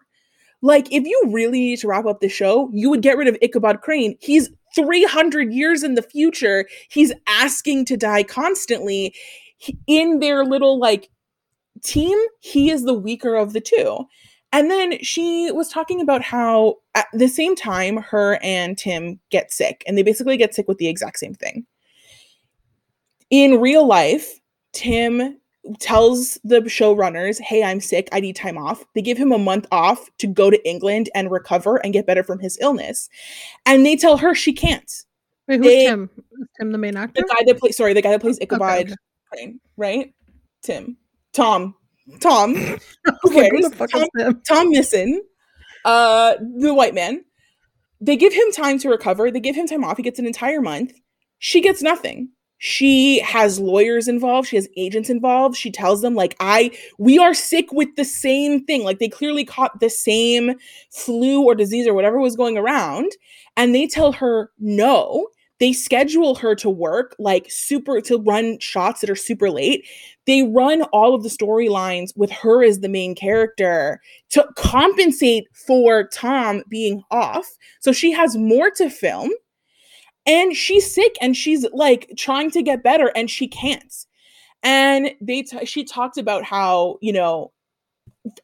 [0.61, 3.37] Like, if you really need to wrap up the show, you would get rid of
[3.41, 4.17] Ichabod Crane.
[4.21, 6.67] He's 300 years in the future.
[6.89, 9.13] He's asking to die constantly.
[9.87, 11.09] In their little, like,
[11.83, 14.05] team, he is the weaker of the two.
[14.53, 19.51] And then she was talking about how at the same time, her and Tim get
[19.51, 21.65] sick, and they basically get sick with the exact same thing.
[23.29, 24.39] In real life,
[24.71, 25.39] Tim
[25.79, 28.09] tells the showrunners, Hey, I'm sick.
[28.11, 28.83] I need time off.
[28.95, 32.23] They give him a month off to go to England and recover and get better
[32.23, 33.09] from his illness.
[33.65, 34.91] And they tell her she can't.
[35.47, 36.09] Wait, who's They- Tim?
[36.59, 37.21] Tim the main actor?
[37.21, 38.95] The guy that plays, sorry, the guy that plays Ichabod okay.
[39.31, 40.13] Crane, right?
[40.61, 40.97] Tim.
[41.33, 41.75] Tom.
[42.19, 42.55] Tom.
[43.05, 43.69] Like, who cares?
[43.69, 44.41] the fuck Tom- Tim?
[44.47, 45.21] Tom Mison,
[45.85, 47.23] uh, the white man.
[48.01, 49.31] They give him time to recover.
[49.31, 49.97] They give him time off.
[49.97, 50.93] He gets an entire month.
[51.39, 52.29] She gets nothing.
[52.65, 54.47] She has lawyers involved.
[54.47, 55.57] She has agents involved.
[55.57, 58.85] She tells them, like, I, we are sick with the same thing.
[58.85, 60.53] Like, they clearly caught the same
[60.89, 63.11] flu or disease or whatever was going around.
[63.57, 65.27] And they tell her no.
[65.59, 69.85] They schedule her to work, like, super, to run shots that are super late.
[70.25, 73.99] They run all of the storylines with her as the main character
[74.29, 77.45] to compensate for Tom being off.
[77.81, 79.31] So she has more to film
[80.25, 84.05] and she's sick and she's like trying to get better and she can't.
[84.61, 87.51] And they t- she talked about how, you know,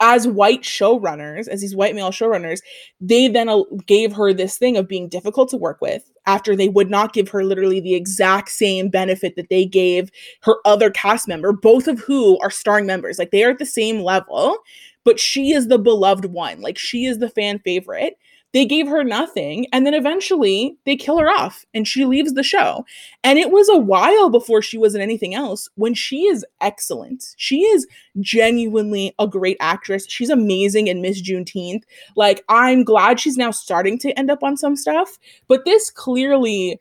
[0.01, 2.59] as white showrunners, as these white male showrunners,
[2.99, 3.49] they then
[3.85, 7.29] gave her this thing of being difficult to work with after they would not give
[7.29, 10.11] her literally the exact same benefit that they gave
[10.41, 13.17] her other cast member, both of who are starring members.
[13.17, 14.57] Like they are at the same level,
[15.05, 16.59] but she is the beloved one.
[16.59, 18.17] Like she is the fan favorite.
[18.53, 19.67] They gave her nothing.
[19.71, 22.85] And then eventually they kill her off and she leaves the show.
[23.23, 27.35] And it was a while before she was in anything else when she is excellent.
[27.37, 27.87] She is
[28.19, 30.05] genuinely a great actress.
[30.09, 31.83] She's amazing in Miss Juneteenth.
[32.15, 35.19] Like, I'm glad she's now starting to end up on some stuff.
[35.47, 36.79] But this clearly,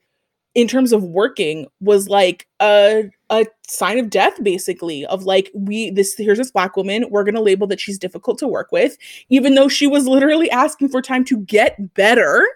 [0.54, 5.90] in terms of working, was like a a sign of death basically of like we
[5.90, 8.96] this here's this black woman we're going to label that she's difficult to work with
[9.28, 12.46] even though she was literally asking for time to get better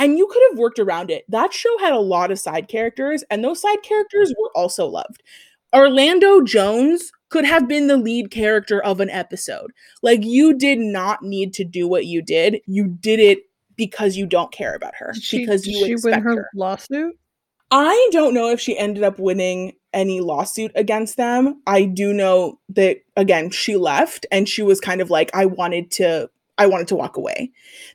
[0.00, 1.24] and you could have worked around it.
[1.28, 5.22] That show had a lot of side characters and those side characters were also loved.
[5.74, 9.72] Orlando jones could have been the lead character of an episode.
[10.02, 12.60] Like you did not need to do what you did.
[12.66, 13.40] You did it
[13.76, 16.50] because you don't care about her she, because you she expect win her, her.
[16.54, 17.18] lawsuit?
[17.70, 21.62] I don't know if she ended up winning any lawsuit against them.
[21.66, 25.90] I do know that again, she left and she was kind of like, I wanted
[25.92, 27.50] to, I wanted to walk away.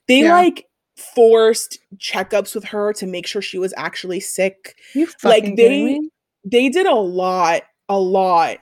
[0.07, 0.34] They Yeah.
[0.34, 0.67] like
[0.97, 4.76] forced checkups with her to make sure she was actually sick.
[4.93, 5.99] You Like, they-?
[6.45, 8.57] They did a lot, a lot.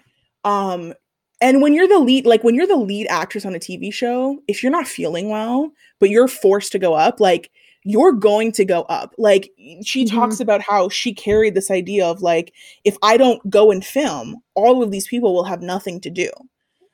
[0.46, 0.94] Um,
[1.42, 4.40] and when you're the lead, like when you're the lead actress on a TV show,
[4.48, 7.52] if you're not feeling well, but you're forced to go up, like
[7.86, 9.14] you're going to go up.
[9.18, 9.52] Like
[9.84, 10.10] she Mhm.
[10.12, 12.54] talks about how she carried this idea of like,
[12.84, 16.30] if I don't go and film, all of these people will have nothing to do.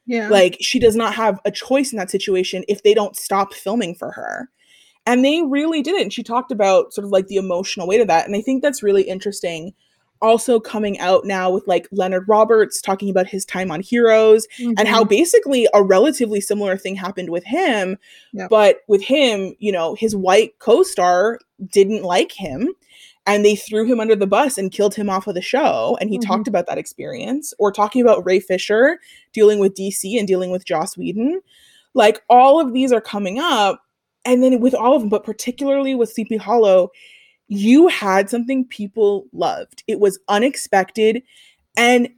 [0.05, 0.29] Yeah.
[0.29, 3.93] Like she does not have a choice in that situation if they don't stop filming
[3.93, 4.49] for her.
[5.05, 6.11] And they really didn't.
[6.11, 8.25] She talked about sort of like the emotional weight of that.
[8.25, 9.73] And I think that's really interesting.
[10.21, 14.87] Also coming out now with like Leonard Roberts talking about his time on Heroes and
[14.87, 15.09] how Mhm.
[15.09, 17.97] basically a relatively similar thing happened with him.
[18.49, 21.39] But with him, you know, his white co-star
[21.71, 22.73] didn't like him
[23.25, 25.97] and they threw him under the bus and killed him off of the show.
[26.01, 26.25] And he Mhm.
[26.27, 27.53] talked about that experience.
[27.57, 28.99] Or talking about Ray Fisher
[29.33, 31.39] dealing with DC and dealing with Joss Whedon.
[31.93, 33.81] Like all of these are coming up.
[34.25, 36.91] And then with all of them, but particularly with Sleepy Hollow,
[37.49, 39.83] you had something people loved.
[39.87, 41.23] It was unexpected
[41.77, 42.09] and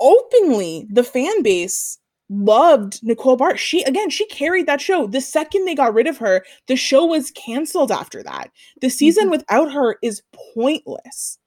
[0.00, 1.98] openly the fan base
[2.30, 3.58] loved Nicole Bart.
[3.58, 5.06] She again, she carried that show.
[5.06, 8.50] The second they got rid of her, the show was canceled after that.
[8.80, 9.30] The season Mhm.
[9.30, 10.22] without her is
[10.54, 11.38] pointless.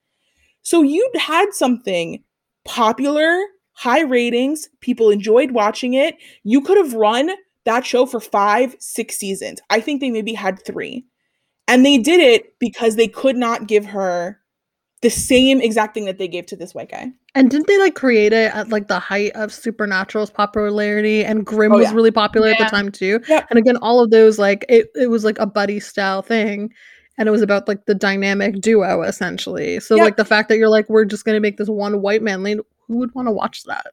[0.63, 2.23] So you had something
[2.65, 3.39] popular,
[3.73, 6.15] high ratings, people enjoyed watching it.
[6.43, 7.31] You could have run
[7.65, 9.61] that show for five, six seasons.
[9.69, 11.05] I think they maybe had three.
[11.71, 14.39] And they did it because they could not give her
[15.01, 17.11] the same exact thing that they gave to this white guy.
[17.33, 21.71] And didn't they like create it at like the height of Supernatural's popularity and Grimm
[21.71, 23.21] Oh, was really popular at the time too?
[23.27, 23.47] Yep.
[23.49, 26.71] And again, all of those like it, it was like a buddy style thing.
[27.17, 29.79] And it was about like the dynamic duo essentially.
[29.79, 30.03] So Yep.
[30.03, 32.59] like the fact that you're like, we're just gonna make this one white man lead,
[32.87, 33.87] who would want to watch that?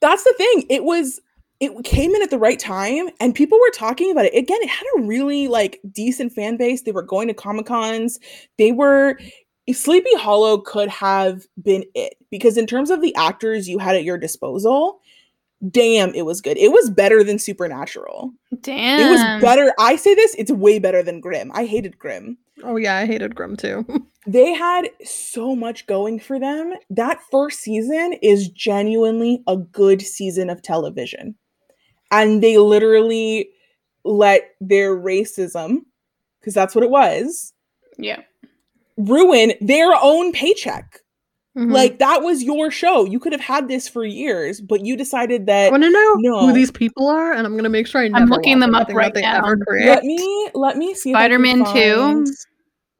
[0.00, 0.64] That's the thing.
[0.70, 1.20] It was
[1.60, 4.34] it came in at the right time and people were talking about it.
[4.34, 6.82] Again, it had a really like decent fan base.
[6.82, 8.18] They were going to Comic-Cons.
[8.58, 9.18] They were
[9.72, 14.04] Sleepy Hollow could have been it because in terms of the actors you had at
[14.04, 15.00] your disposal,
[15.70, 16.58] damn, it was good.
[16.58, 18.32] It was better than Supernatural.
[18.60, 19.00] Damn.
[19.00, 19.72] It was better.
[19.78, 21.50] I say this, it's way better than Grimm.
[21.54, 22.36] I hated Grimm.
[22.62, 23.86] Oh yeah, I hated Grimm too.
[24.26, 26.72] They had so much going for them.
[26.88, 31.34] That first season is genuinely a good season of television.
[32.22, 33.48] And they literally
[34.04, 35.78] let their racism,
[36.40, 37.52] because that's what it was,
[37.98, 38.20] Yeah.
[38.96, 41.00] ruin their own paycheck.
[41.56, 41.72] Mhm.
[41.72, 43.04] Like that was your show.
[43.04, 45.60] You could have had this for years, but you decided that.
[45.60, 46.40] I that want to know no.
[46.48, 48.88] who these people are, and I'm gonna make sure I never I'm looking them up
[48.92, 49.44] right now.
[49.84, 51.94] let me let me see if I can Spider-Man 2.
[51.96, 52.28] find-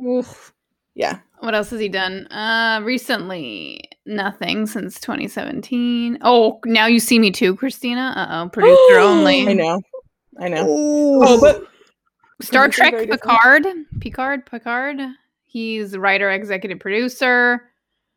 [0.07, 0.53] Oof.
[0.95, 1.19] Yeah.
[1.41, 2.27] What else has he done?
[2.29, 6.19] Uh recently, nothing since 2017.
[6.23, 8.13] Oh, now you see me too, Christina.
[8.17, 9.49] Uh oh, producer only.
[9.49, 9.81] I know.
[10.41, 10.65] I know.
[10.69, 11.65] Oh, Oh, but
[12.45, 12.95] Star Trek.
[13.09, 13.67] Picard.
[14.01, 14.47] Picard.
[14.47, 15.01] Picard.
[15.45, 17.63] He's writer, executive producer.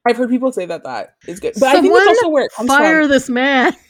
[0.07, 1.53] I've heard people say that that is good.
[1.59, 3.11] But I think Someone that's also where it comes fire from.
[3.11, 3.73] this man.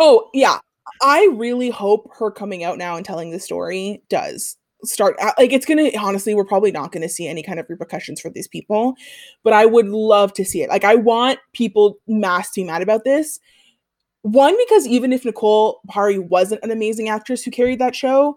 [0.00, 0.58] Oh, yeah.
[1.02, 5.66] I really hope her coming out now and telling the story does start like it's
[5.66, 8.94] gonna honestly we're probably not gonna see any kind of repercussions for these people
[9.42, 10.68] but i would love to see it.
[10.68, 13.40] Like i want people mass to be mad about this.
[14.22, 18.36] One because even if nicole hari wasn't an amazing actress who carried that show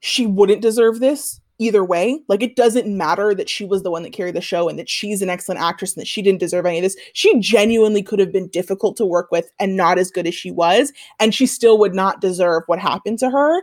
[0.00, 2.20] she wouldn't deserve this either way.
[2.28, 4.88] Like it doesn't matter that she was the one that carried the show and that
[4.88, 6.96] she's an excellent actress and that she didn't deserve any of this.
[7.14, 10.50] She genuinely could have been difficult to work with and not as good as she
[10.50, 13.62] was and she still would not deserve what happened to her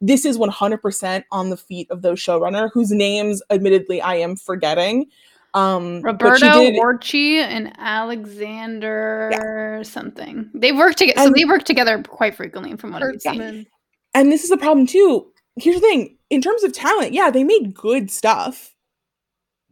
[0.00, 5.06] this is 100% on the feet of those showrunner whose names admittedly i am forgetting
[5.54, 10.50] um Roberto did- Orci and Alexander something.
[10.52, 11.22] They work together.
[11.22, 13.64] So they work together quite frequently, from what I've seen.
[14.12, 15.26] And this is the problem too
[15.56, 18.74] here's the thing in terms of talent yeah they made good stuff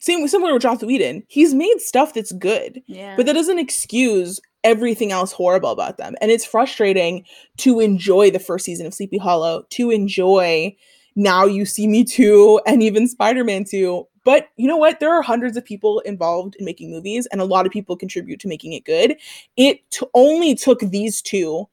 [0.01, 1.23] same similar with Joss Whedon.
[1.29, 2.83] He's made stuff that's good.
[2.87, 3.17] Yeah.
[3.17, 6.15] but that doesn't excuse everything else horrible about them.
[6.21, 7.25] And it's frustrating
[7.59, 10.75] to enjoy the first season of Sleepy Hollow, to enjoy
[11.15, 14.07] Now You See Me Too, and even Spider Man 2.
[14.25, 15.01] But you know what?
[15.01, 18.41] There are hundreds of people involved in making movies, and a lot of people contribute
[18.41, 19.17] to making it good.
[19.57, 21.69] It t- only took these two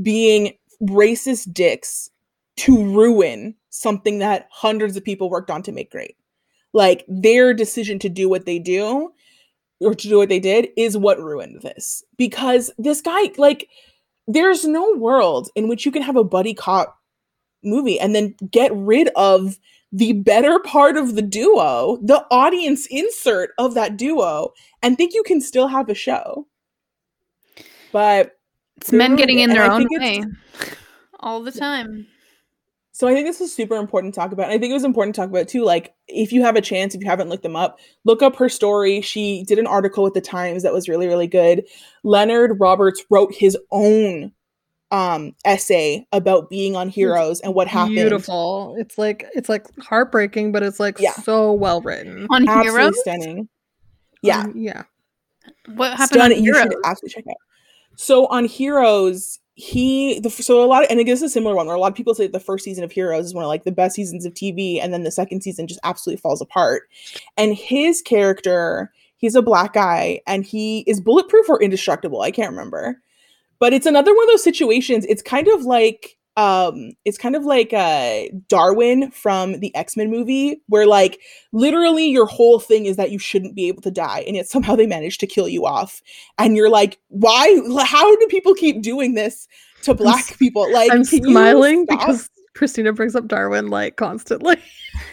[0.00, 2.10] being racist dicks
[2.58, 6.16] to ruin something that hundreds of people worked on to make great.
[6.72, 9.12] Like their decision to do what they do
[9.80, 12.02] or to do what they did is what ruined this.
[12.16, 13.68] Because this guy like
[14.28, 16.98] there's no world in which you can have a buddy cop
[17.62, 19.58] movie and then get rid of
[19.92, 24.52] the better part of the duo the audience insert of that duo
[24.82, 26.46] and think you can still have a show.
[27.92, 28.32] But
[28.76, 30.24] it's men getting it, in and their I own way
[31.20, 32.06] all the time.
[32.96, 34.44] So I think this was super important to talk about.
[34.44, 35.62] And I think it was important to talk about too.
[35.62, 38.48] Like, if you have a chance, if you haven't looked them up, look up her
[38.48, 39.02] story.
[39.02, 41.64] She did an article with the Times that was really, really good.
[42.04, 44.32] Leonard Roberts wrote his own
[44.92, 47.96] um essay about being on Heroes and what happened.
[47.96, 48.74] Beautiful.
[48.78, 51.12] It's like it's like heartbreaking, but it's like Yeah.
[51.12, 52.26] so well written.
[52.30, 53.48] On Absolutely Heroes, stunning.
[54.22, 54.40] Yeah.
[54.40, 54.84] Um, yeah.
[55.74, 56.38] what happened stunning.
[56.38, 57.36] on You should absolutely check out.
[57.96, 61.66] So on Heroes, he the so a lot of and this is a similar one
[61.66, 63.64] where a lot of people say the first season of Heroes is one of like
[63.64, 66.82] the best seasons of TV, and then the second season just absolutely falls apart.
[67.38, 72.20] And his character, he's a black guy, and he is bulletproof or indestructible.
[72.20, 73.00] I can't remember,
[73.58, 75.06] but it's another one of those situations.
[75.08, 80.60] It's kind of like um it's kind of like uh darwin from the x-men movie
[80.68, 81.20] where like
[81.52, 84.76] literally your whole thing is that you shouldn't be able to die and yet somehow
[84.76, 86.02] they manage to kill you off.
[86.38, 87.60] And you're like why?
[87.84, 89.48] How do people keep doing this
[89.82, 90.70] to black s- people?
[90.72, 94.56] Like I'm smiling because Christina brings up Darwin like constantly.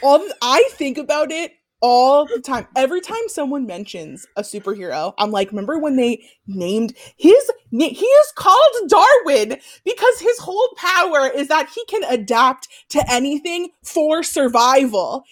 [0.02, 1.54] all i think about it
[1.84, 2.66] all the time.
[2.78, 8.34] Every time someone mentions a superhero i'm like remember when they named his he is
[8.36, 15.24] called darwin because his whole power is that he can adapt to anything for survival.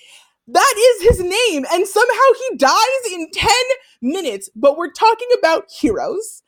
[0.47, 3.51] That is his name and somehow he dies in 10
[4.01, 4.49] minutes.
[4.55, 6.43] But we're talking about heroes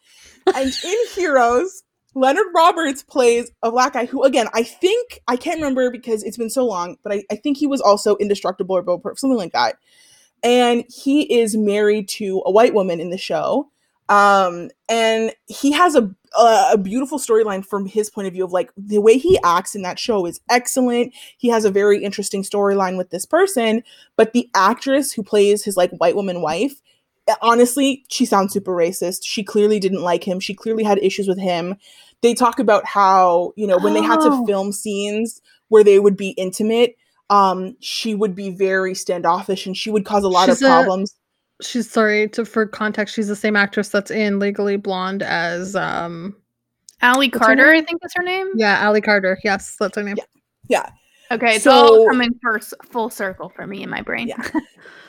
[0.54, 1.83] and in heroes
[2.16, 6.38] Leonard Roberts plays a black guy who, again, I think I can't remember because it's
[6.38, 9.76] been so long, but I, I think he was also indestructible or something like that.
[10.44, 13.70] And he is married to a white woman in the show.
[14.10, 18.52] Um, and he has a a, a beautiful storyline from his point of view of
[18.52, 21.14] like the way he acts in that show is excellent.
[21.38, 23.84] He has a very interesting storyline with this person,
[24.16, 26.82] but the actress who plays his like white woman wife
[27.42, 29.20] honestly, she sounds super racist.
[29.24, 30.40] She clearly didn't like him.
[30.40, 31.76] She clearly had issues with him.
[32.22, 34.46] They talk about how, you know, when they had to Oh.
[34.46, 36.96] film scenes where they would be intimate,
[37.30, 40.72] um, she would be very standoffish and she would cause a lot She's of a-
[40.72, 41.16] problems.
[41.62, 43.16] She's sorry to for context.
[43.16, 46.36] She's the same actress that's in Legally Blonde as um
[47.02, 48.50] Ali Larter, I think is her name.
[48.56, 49.38] yeah, Ali Larter.
[49.44, 50.16] Yes, that's her name.
[50.18, 50.24] Yeah.
[50.68, 50.90] Yeah.
[51.36, 54.28] Okay, it's So- all coming first full circle for me in my brain.
[54.30, 54.50] Yeah.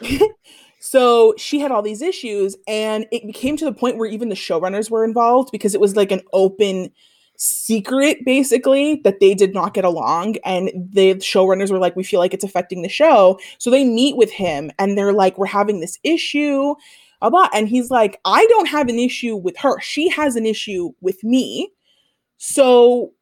[0.85, 4.35] so she had all these issues, and it came to the point where even the
[4.35, 6.93] showrunners were involved because it was like an open
[7.39, 10.37] secret, basically, that they did not get along.
[10.45, 13.41] And the showrunners were like, We feel like it's affecting the show.
[13.57, 16.75] So they meet with him and they're like, We're having this issue.
[17.23, 19.81] And he's like, I don't have an issue with her.
[19.81, 21.73] She has an issue with me.
[22.37, 23.15] So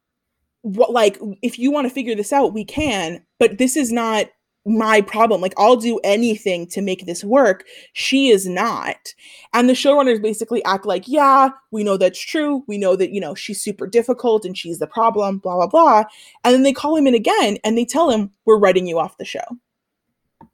[0.63, 4.27] what like if you want to figure this out we can but this is not
[4.65, 7.65] my problem like i'll do anything to make this work.
[7.93, 9.13] She is not.
[9.53, 12.63] And the showrunners basically act like yeah we know that's true.
[12.67, 16.03] We know that you know she's super difficult and she's the problem blah blah blah.
[16.43, 19.17] And then they call him in again and they tell him we're writing you off
[19.17, 19.43] the show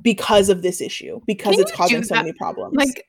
[0.01, 2.75] because of this issue because Can it's causing so many problems.
[2.75, 3.07] Like,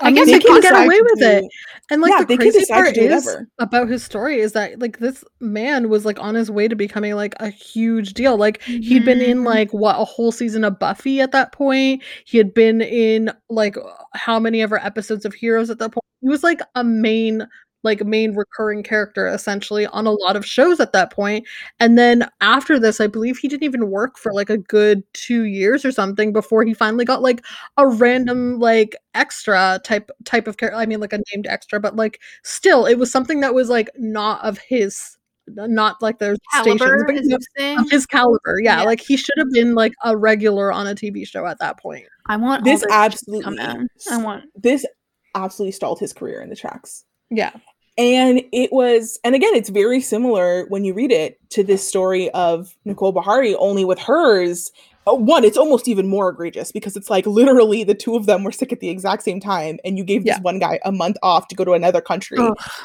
[0.00, 1.44] I, I mean, guess they they can can get away with it.
[1.90, 3.48] And like Yeah, the crazy part is whatever.
[3.60, 7.14] about his story is that like this man was like on his way to becoming
[7.14, 8.36] like a huge deal.
[8.36, 9.46] Like he'd been in Mhm.
[9.46, 12.02] like what a whole season of Buffy at that point.
[12.24, 13.76] He had been in like
[14.14, 16.04] how many of ever episodes of Heroes at that point.
[16.22, 17.46] He was like a main
[17.84, 21.46] like main recurring character essentially on a lot of shows at that point.
[21.78, 25.44] And then after this, I believe he didn't even work for like a good 2
[25.44, 27.44] years or something before he finally got like
[27.76, 30.78] a random like extra type type of character.
[30.78, 33.90] I mean like a named extra, but like still it was something that was like
[33.96, 35.16] not of his
[35.46, 38.60] not like their stations, caliber but is you know, this of his caliber.
[38.62, 38.84] Yeah, Yeah.
[38.84, 42.06] like he should have been like a regular on a TV show at that point.
[42.26, 43.76] I want this this absolutely come out.
[44.10, 44.44] I want.
[44.56, 44.86] this
[45.34, 47.50] absolutely stalled his career in the tracks Yeah.
[47.96, 52.28] And it was, and again, it's very similar when you read it to this story
[52.30, 54.72] of Nicole Beharie, only with hers.
[55.06, 58.42] uh, One, it's almost even more egregious because it's like literally the two of them
[58.42, 61.16] were sick at the exact same time, and you gave this one guy a month
[61.22, 62.38] off to go to another country,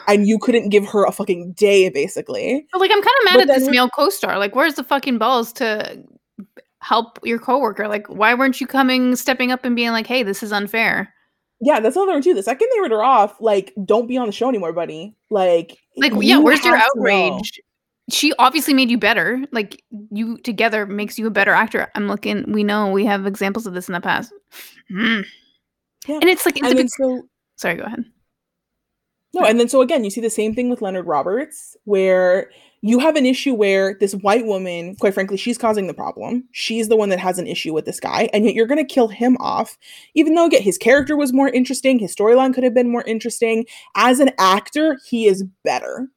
[0.08, 2.68] and you couldn't give her a fucking day, basically.
[2.72, 4.38] But like, I'm kind of mad But at this male co-star.
[4.38, 6.04] Like, where's the fucking balls to
[6.82, 7.88] help your coworker?
[7.88, 11.16] Like, why weren't you coming, stepping up, and being like, "Hey, this is unfair."
[11.62, 12.34] Yeah, that's another one too.
[12.34, 15.16] The second they wrote her off, like, don't be on the show anymore, buddy.
[15.30, 17.34] Like, Like, yeah, where's your have to know.
[17.34, 17.60] outrage?
[18.12, 19.44] She obviously made you better.
[19.52, 21.92] Like, you together makes you a better actor.
[21.96, 22.52] I'm looking.
[22.52, 24.34] We know we have examples of this in the past.
[24.92, 25.26] Mm.
[26.08, 26.16] Yeah.
[26.16, 27.24] And it's like, it's And big, so
[27.58, 28.06] sorry, go ahead.
[29.34, 32.50] No, and then so again, you see the same thing with Leonard Roberts, where
[32.82, 36.46] you have an issue where this white woman, quite frankly, she's causing the problem.
[36.52, 38.94] She's the one that has an issue with this guy, and yet you're going to
[38.94, 39.78] kill him off,
[40.16, 43.66] even though again, his character was more interesting, his storyline could have been more interesting.
[43.96, 46.08] As an actor, he is better.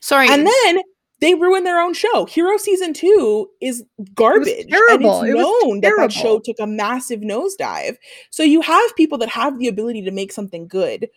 [0.00, 0.28] Sorry.
[0.28, 0.80] And then
[1.20, 2.26] they ruin their own show.
[2.26, 5.20] Hero season two is garbage, terrible.
[5.20, 7.96] and It it's was known that that show took a massive nosedive.
[8.30, 11.08] So you have people that have the ability to make something good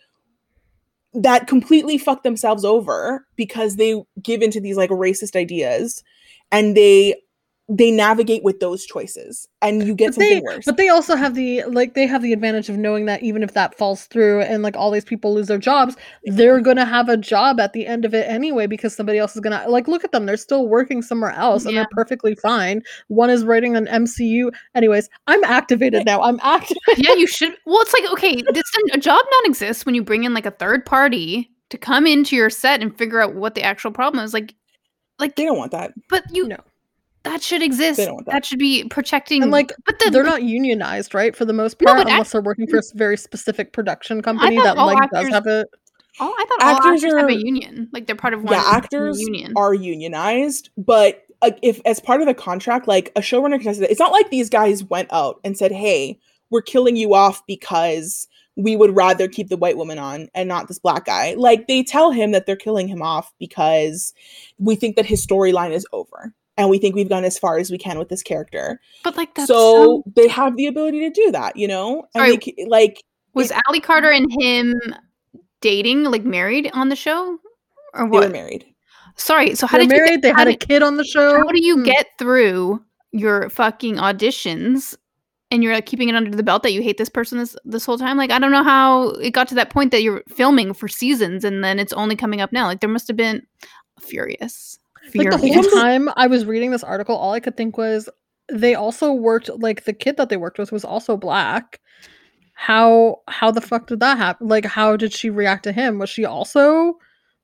[1.16, 6.02] that completely fuck themselves over because they give into these like racist ideas
[6.52, 7.14] and they
[7.68, 10.64] they navigate with those choices and you get But something they, worse.
[10.64, 13.54] but they also have the like they have the advantage of knowing that even if
[13.54, 15.96] that falls through and like all these people lose their jobs,
[16.26, 19.40] they're gonna have a job at the end of it anyway because somebody else is
[19.40, 20.26] gonna like look at them.
[20.26, 22.82] They're still working somewhere else and they're perfectly fine.
[23.08, 24.52] One is writing an MCU.
[24.76, 26.22] Anyways, I'm activated now.
[26.22, 26.76] I'm active.
[26.96, 27.56] yeah, you should.
[27.66, 28.62] Well, it's like okay, this
[28.92, 32.36] a job non exists when you bring in like a third party to come into
[32.36, 34.32] your set and figure out what the actual problem is.
[34.32, 34.54] Like,
[35.18, 35.92] like, they don't want that.
[36.08, 36.58] but you No.
[37.26, 37.98] That should exist.
[37.98, 38.24] That.
[38.26, 38.44] that.
[38.46, 39.42] should be protecting.
[39.42, 41.34] And like but the, they're not unionized, right?
[41.36, 44.56] For the most No, part, act- unless they're working for a very specific production company
[44.56, 45.68] that all like does actors- have it.
[46.18, 47.90] Oh, I thought all Actors actors have a union.
[47.92, 49.52] Like they're part of one yeah, actors union.
[49.54, 53.86] are unionized, but uh, if as part of the contract, like a showrunner can say,
[53.90, 56.18] it's not like these guys went out and said, "Hey,
[56.48, 60.68] we're killing you off because we would rather keep the white woman on and not
[60.68, 64.14] this black guy." Like they tell him that they're killing him off because
[64.58, 67.70] we think that his storyline is over and we think we've gone as far as
[67.70, 68.80] we can with this character.
[69.04, 70.12] but like that's so so.
[70.16, 72.06] they have the ability to do that, you know?
[72.14, 73.02] And Sorry, they, like
[73.34, 74.74] Was Ali Larter and him
[75.60, 77.38] dating, like married on the show,
[77.94, 78.20] or what?
[78.20, 78.64] They were married.
[79.16, 79.54] Sorry.
[79.54, 80.10] So how They're did you married.
[80.10, 81.36] get, they how had a kid on the show.
[81.38, 81.84] How do you Hmm.
[81.84, 82.82] get through
[83.12, 84.94] your fucking auditions
[85.50, 87.86] and you're like keeping it under the belt that you hate this person this this
[87.86, 88.16] whole time?
[88.18, 91.44] Like I don't know how it got to that point that you're filming for seasons
[91.44, 92.66] and then it's only coming up now.
[92.66, 93.46] Like there must have been
[94.00, 94.78] furious.
[95.14, 98.08] Like the whole time I was reading this article, all I could think was
[98.50, 101.80] they also worked like the kid that they worked with was also black.
[102.54, 104.48] How how the fuck did that happen?
[104.48, 105.98] Like how did she react to him?
[105.98, 106.98] Was she also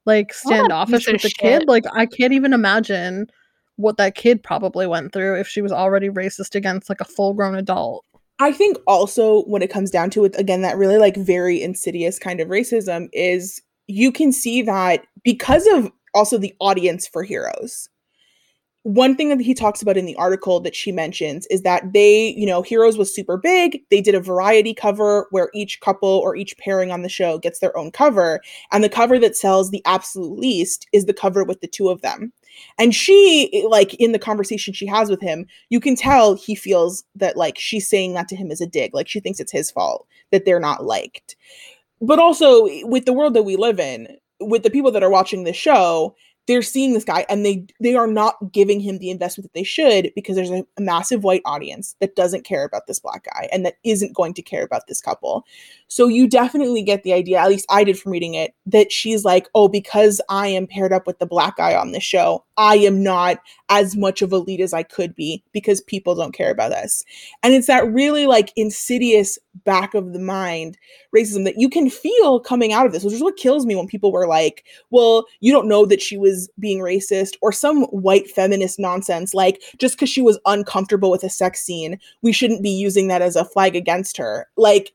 [0.06, 1.38] like standoffish with the shit.
[1.38, 1.64] kid?
[1.68, 3.28] Like I can't even imagine
[3.76, 7.34] what that kid probably went through if she was already racist against like a full
[7.34, 8.04] grown adult.
[8.38, 12.18] I think also when it comes down to it, again, that really like very insidious
[12.18, 17.88] kind of racism is you can see that because of also the audience for heroes.
[18.84, 22.30] One thing that he talks about in the article that she mentions is that they,
[22.30, 23.80] you know, Heroes was super big.
[23.90, 27.60] They did a variety cover where each couple or each pairing on the show gets
[27.60, 28.40] their own cover.
[28.72, 32.02] And the cover that sells the absolute least is the cover with the two of
[32.02, 32.32] them.
[32.76, 37.04] And she, like, in the conversation she has with him, you can tell he feels
[37.14, 39.70] that like she's saying that to him as a dig like she thinks it's his
[39.70, 41.36] fault that they're not liked
[42.02, 44.08] but also with the world that we live in
[44.47, 46.14] with the people that are watching the show
[46.47, 49.64] they're seeing this guy and they they are not giving him the investment that they
[49.64, 53.49] should because there's a, a massive white audience that doesn't care about this black guy
[53.53, 55.47] and that isn't going to care about this couple
[55.88, 59.24] so you definitely get the idea at least i did from reading it that she's
[59.24, 62.76] like oh because i am paired up with the black guy on this show i
[62.76, 63.38] am not
[63.72, 67.03] as much of a lead as I could be because people don't care about us.
[67.43, 70.76] And it's that really like insidious back of the mind
[71.16, 73.86] racism that you can feel coming out of this, which is what kills me when
[73.86, 78.30] people were like, well, you don't know that she was being racist or some white
[78.30, 79.35] feminist nonsense.
[79.35, 83.22] Like, just because she was uncomfortable with a sex scene, we shouldn't be using that
[83.22, 84.49] as a flag against her.
[84.57, 84.93] Like,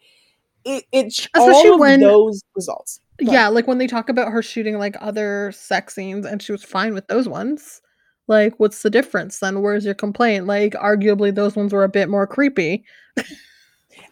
[0.65, 2.99] it, it's Especially all of when- those results.
[3.19, 3.33] Ahead.
[3.33, 6.63] Yeah, like when they talk about her shooting like other sex scenes and she was
[6.63, 7.81] fine with those ones.
[8.27, 9.61] Like, what's the difference then?
[9.63, 10.45] Where's your complaint?
[10.45, 12.85] Like, arguably, those ones were a bit more creepy.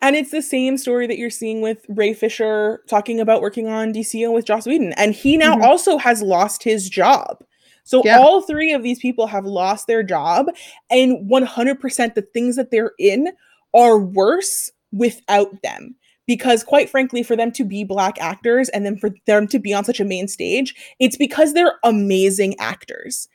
[0.01, 3.93] And it's the same story that you're seeing with Ray Fisher talking about working on
[3.93, 4.93] DCO with Joss Whedon.
[4.93, 5.63] And he now Mhm.
[5.63, 7.43] also has lost his job.
[7.83, 8.19] So Yeah.
[8.19, 10.47] all three of these people have lost their job.
[10.89, 13.31] And 100% the things that they're in
[13.73, 15.95] are worse without them.
[16.27, 19.73] Because quite frankly, for them to be black actors and then for them to be
[19.73, 23.27] on such a main stage, it's because they're amazing actors.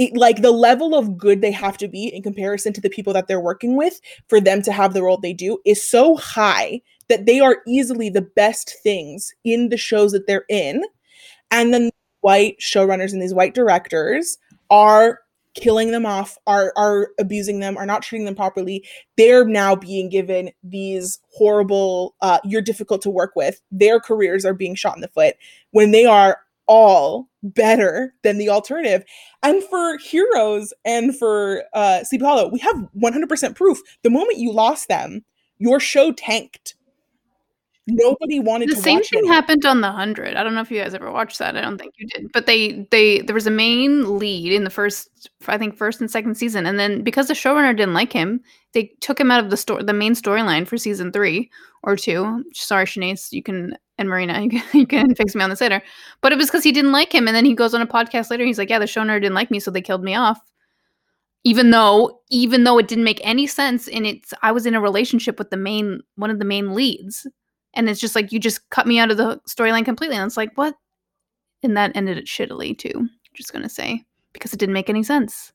[0.00, 3.12] It, like the level of good they have to be in comparison to the people
[3.12, 6.80] that they're working with for them to have the role they do is so high
[7.10, 10.82] that they are easily the best things in the shows that they're in.
[11.50, 11.90] And then
[12.22, 14.38] white showrunners and these white directors
[14.70, 15.20] are
[15.52, 18.86] killing them off, are are abusing them, are not treating them properly.
[19.18, 23.60] They're now being given these horrible uh you're difficult to work with.
[23.70, 25.34] Their careers are being shot in the foot
[25.72, 26.38] when they are
[26.70, 29.04] all better than the alternative.
[29.42, 33.80] And for Heroes and for uh Sleepy Hollow, we have 100% proof.
[34.04, 35.24] The moment you lost them,
[35.58, 36.76] your show tanked.
[37.88, 40.36] Nobody wanted the to same thing happened on the hundred.
[40.36, 41.56] I don't know if you guys ever watched that.
[41.56, 42.30] I don't think you did.
[42.32, 46.08] But they they there was a main lead in the first I think first and
[46.08, 48.42] second season, and then because the showrunner didn't like him,
[48.74, 51.50] they took him out of the store the main storyline for season three
[51.82, 52.44] or two.
[52.52, 55.82] Sorry, Shanice, you can and Marina, you can, you can fix me on this later.
[56.20, 58.30] But it was because he didn't like him, and then he goes on a podcast
[58.30, 58.44] later.
[58.44, 60.40] He's like, "Yeah, the showrunner didn't like me, so they killed me off."
[61.44, 64.80] Even though, even though it didn't make any sense, and it's I was in a
[64.80, 67.26] relationship with the main one of the main leads,
[67.74, 70.36] and it's just like you just cut me out of the storyline completely and it's
[70.36, 70.74] like what
[71.62, 75.52] and that ended it shittily too just gonna say because it didn't make any sense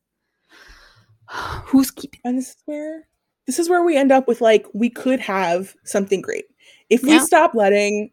[1.65, 3.07] who's keeping And this is where
[3.47, 6.45] this is where we end up with like we could have something great
[6.89, 8.11] if we stop letting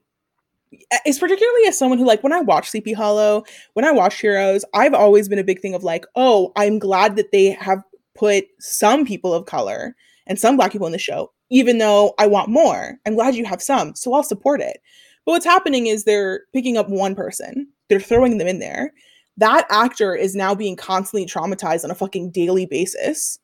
[1.05, 3.45] it's particularly as someone who like when I watch Sleepy Hollow,
[3.75, 7.17] when I watch Heroes, I've always been a big thing of like, oh, I'm glad
[7.17, 7.83] that they have
[8.15, 9.97] put some people of color
[10.27, 12.99] and some black people in the show, even though I want more.
[13.07, 14.79] I'm glad you have some, so I'll support it.
[15.25, 18.93] But what's happening is they're picking up one person, they're throwing them in there.
[19.39, 23.39] That actor is now being constantly traumatized on a fucking daily basis.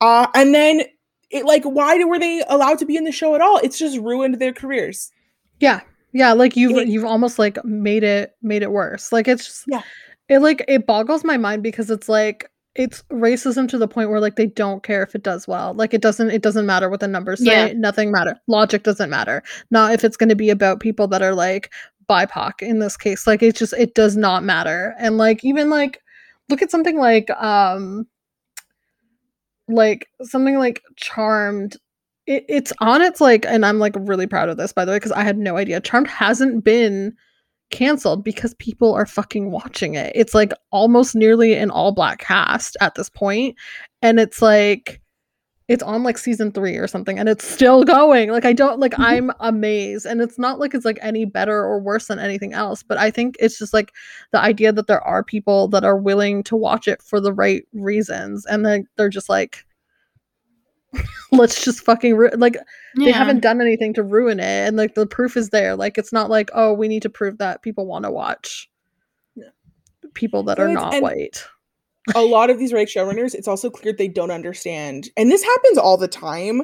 [0.00, 0.82] Uh, and then
[1.30, 3.58] it like, why were they allowed to be in the show at all?
[3.58, 5.12] It's just ruined their careers.
[5.60, 5.80] Yeah.
[6.12, 9.12] Yeah, like you've It- you've almost like made it made it worse.
[9.12, 9.82] Like it's just Yeah.
[10.28, 14.20] it like it boggles my mind because it's like it's racism to the point where
[14.20, 15.74] like they don't care if it does well.
[15.74, 17.68] Like it doesn't it doesn't matter what the numbers say.
[17.68, 17.72] Yeah.
[17.74, 18.38] Nothing matter.
[18.46, 19.42] Logic doesn't matter.
[19.70, 21.72] Not if it's going to be about people that are like
[22.08, 23.26] BIPOC in this case.
[23.26, 24.94] Like it's just it does not matter.
[24.98, 26.00] And like even like
[26.48, 28.06] look at something like um
[29.68, 31.76] like something like Charmed
[32.28, 34.96] it, it's on its like and i'm like really proud of this by the way
[34.96, 35.80] because i had no idea.
[35.80, 37.16] Charmed hasn't been
[37.70, 40.12] canceled because people are fucking watching it.
[40.14, 43.56] It's like almost nearly an all black cast at this point,
[44.02, 45.00] and it's like
[45.68, 48.30] it's on like season three or something and it's still going.
[48.30, 49.02] Like i don't like mm-hmm.
[49.02, 52.82] i'm amazed and it's not like it's like any better or worse than anything else
[52.82, 53.92] but i think it's just like
[54.32, 57.64] the idea that there are people that are willing to watch it for the right
[57.74, 59.66] reasons and then they're just like
[61.32, 62.30] let's just fucking ru-.
[62.36, 62.56] like
[62.96, 66.12] they haven't done anything to ruin it and like the proof is there like it's
[66.12, 68.70] not like oh we need to prove that people want to watch
[70.14, 71.44] people that So are not white
[72.14, 75.76] a lot of these right showrunners, it's also clear they don't understand, and this happens
[75.76, 76.62] all the time,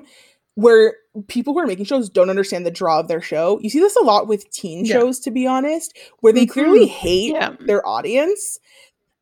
[0.54, 0.94] where
[1.28, 3.58] people who are making shows don't understand the draw of their show.
[3.60, 4.94] You see this a lot with teen Yeah.
[4.94, 6.90] shows, to be honest, where they clearly Mhm.
[6.90, 7.56] hate Yeah.
[7.60, 8.58] their audience.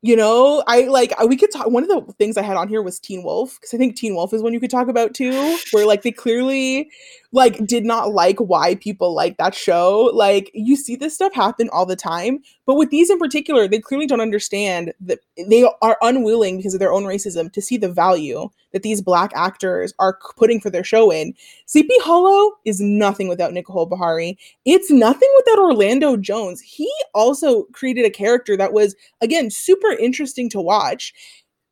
[0.04, 1.70] You know, I like we could talk.
[1.70, 4.16] One of the things I had on here was Teen Wolf because I think Teen
[4.16, 6.90] Wolf is one you could talk about too, where like they clearly
[7.30, 10.10] like did not like why people like that show.
[10.12, 12.40] Like you see this stuff happen all the time,
[12.72, 16.80] but with these in particular, they clearly don't understand that they are unwilling because of
[16.80, 20.82] their own racism to see the value that these black actors are putting for their
[20.82, 21.34] show in.
[21.66, 24.38] Sleepy Hollow is nothing without Nicole Beharie.
[24.64, 26.62] It's nothing without Orlando Jones.
[26.62, 31.12] He also created a character that was again super interesting to watch.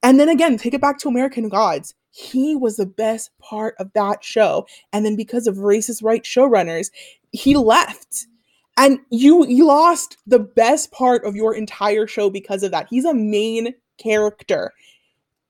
[0.03, 1.95] And then again, take it back to American Gods.
[2.11, 4.67] He was the best part of that show.
[4.93, 6.91] And then because of racist right showrunners,
[7.33, 8.27] he left.
[8.81, 12.87] And you you lost the best part of your entire show because of that.
[12.89, 14.73] He's a main character.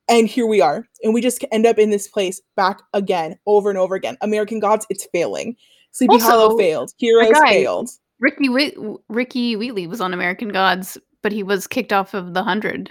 [0.08, 0.84] And here we are.
[1.04, 4.16] And we just end up in this place back again, over and over again.
[4.20, 5.56] American Gods, it's failing.
[5.92, 6.92] Sleepy Hollow failed.
[6.98, 7.90] Heroes guy- failed.
[8.18, 8.76] Ricky Whit-
[9.08, 12.90] Ricky Wheatley was on American Gods, but he was kicked off of the hundred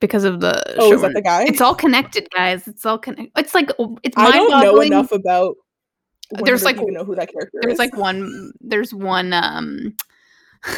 [0.00, 0.62] because of the.
[0.80, 1.44] Oh, is that the guy?
[1.44, 2.66] It's all connected, guys.
[2.66, 3.30] It's all connected.
[3.36, 3.70] It's like
[4.02, 4.26] it's my.
[4.26, 5.54] I don't know enough about.
[6.44, 7.78] There's, like- to even know who that character There's is.
[7.78, 8.52] like one.
[8.60, 9.32] There's one.
[9.32, 9.94] Um,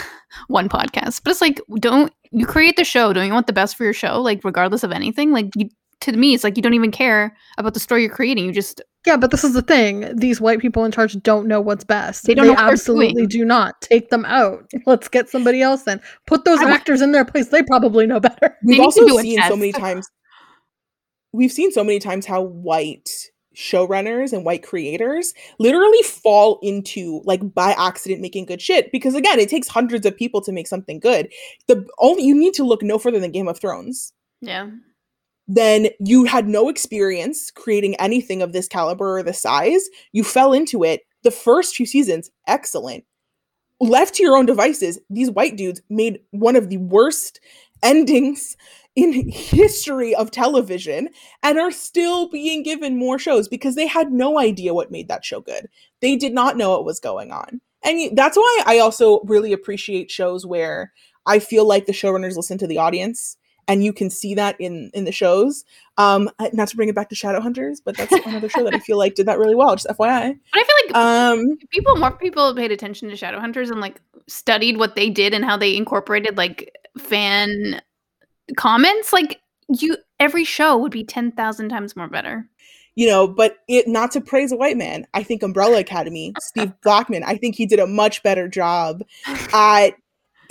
[0.49, 3.13] one podcast, but it's like don't you create the show?
[3.13, 4.21] Don't you want the best for your show?
[4.21, 5.69] Like regardless of anything, like you.
[6.01, 8.45] To me, it's like you don't even care about the story you're creating.
[8.45, 10.15] You just Yeah, but this is the thing.
[10.17, 12.27] These white people in charge don't know what's best.
[12.27, 13.81] They don't know they're absolutely do not.
[13.81, 14.71] Take them out.
[14.85, 16.01] Let's get somebody else in.
[16.27, 17.49] Put those I wa- actors in their place.
[17.49, 18.55] They probably know better.
[18.65, 20.07] we've also do a seen so many times
[21.33, 23.09] we've seen so many times how white
[23.55, 29.39] showrunners and white creators literally fall into like by accident making good shit because again
[29.39, 31.29] it takes hundreds of people to make something good
[31.69, 34.13] the only you need to look no further than game of thrones
[34.45, 34.69] yeah.
[35.49, 39.83] then you had no experience creating anything of this caliber or the size.
[40.13, 41.03] You fell into it.
[41.23, 43.05] The first two seasons, excellent.
[43.81, 47.41] Left to your own devices, these white dudes made one of the worst
[47.83, 48.57] endings
[48.97, 51.09] in history of television
[51.43, 55.25] and are still being given more shows because they had no idea what made that
[55.25, 55.69] show good.
[56.01, 57.61] They did not know what was going on.
[57.83, 60.93] And that's why I also really appreciate shows where
[61.27, 63.37] I feel like the showrunners listen to the audience
[63.67, 65.65] and you can see that in in the shows.
[65.97, 68.99] Um, not to bring it back to Shadowhunters, but that's another show that I feel
[68.99, 69.75] like did that really well.
[69.75, 70.39] Just FYI.
[70.53, 74.77] But I feel like Um, people more people paid attention to Shadowhunters and like studied
[74.77, 77.81] what they did and how they incorporated like fan
[78.57, 79.13] comments.
[79.13, 82.49] Like you, every show would be ten thousand times more better.
[82.97, 85.07] you know, but it not to praise a white man.
[85.15, 89.03] I think Umbrella Academy, Steve Blackman, I think he did a much better job
[89.53, 89.91] at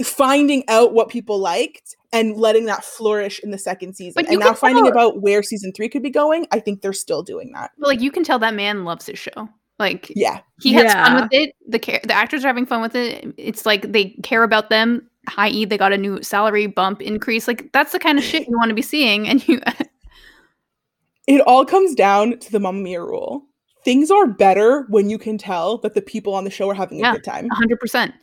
[0.03, 4.13] finding out what people liked and letting that flourish in the second season.
[4.15, 6.93] But and now finding tell- about where season three could be going, I think they're
[6.93, 7.71] still doing that.
[7.77, 9.49] But like you can tell that man loves his show.
[9.79, 10.41] Like Yeah.
[10.61, 11.55] he has fun with it.
[11.67, 13.33] The ca- the actors are having fun with it.
[13.37, 15.09] It's like they care about them.
[15.37, 17.47] I.e., they got a new salary bump increase.
[17.47, 19.27] Like that's the kind of shit you want to be seeing.
[19.27, 19.61] And you,
[21.27, 23.45] It all comes down to the Mamma Mia rule.
[23.85, 27.03] Things are better when you can tell that the people on the show are having
[27.03, 27.49] a good time.
[27.49, 28.13] hundred percent.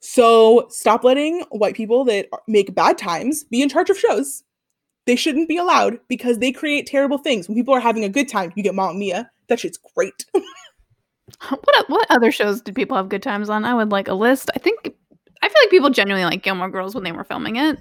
[0.00, 4.42] So stop letting white people that make bad times be in charge of shows.
[5.06, 7.48] They shouldn't be allowed because they create terrible things.
[7.48, 9.30] When people are having a good time, you get Mamma Mia.
[9.48, 10.24] That shit's great.
[11.48, 13.64] What what other shows did people have good times on?
[13.64, 14.50] I would like a list.
[14.54, 14.92] I think
[15.42, 17.78] I feel like people genuinely like Gilmore Girls when they were filming it.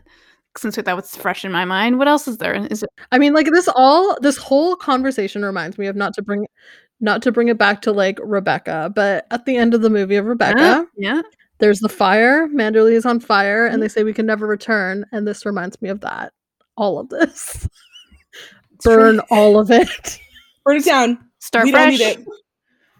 [0.57, 1.97] Since that was fresh in my mind.
[1.97, 2.53] What else is there?
[2.53, 6.21] Is it I mean, like this all this whole conversation reminds me of not to
[6.21, 6.45] bring
[6.99, 10.17] not to bring it back to like Rebecca, but at the end of the movie
[10.17, 11.21] of Rebecca, Yeah, yeah.
[11.59, 12.47] there's the fire.
[12.49, 13.81] Manderley is on fire, and mm-hmm.
[13.81, 15.05] they say we can never return.
[15.13, 16.33] And this reminds me of that.
[16.75, 17.67] All of this.
[18.83, 20.19] Burn all of it.
[20.65, 21.17] Burn it down.
[21.39, 21.97] Start we fresh.
[21.97, 22.27] don't need it.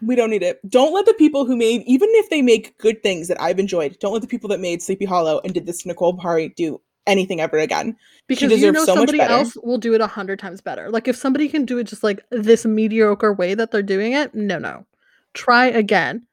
[0.02, 0.58] We don't need it.
[0.68, 3.98] Don't let the people who made, even if they make good things that I've enjoyed,
[4.00, 7.40] don't let the people that made Sleepy Hollow and did this Nicole Beharie do anything
[7.40, 7.96] ever again.
[8.26, 9.34] Because you know so somebody better.
[9.34, 10.90] else will do it a hundred times better.
[10.90, 14.34] Like if somebody can do it just like this mediocre way that they're doing it,
[14.34, 14.86] no, no.
[15.34, 16.26] Try again.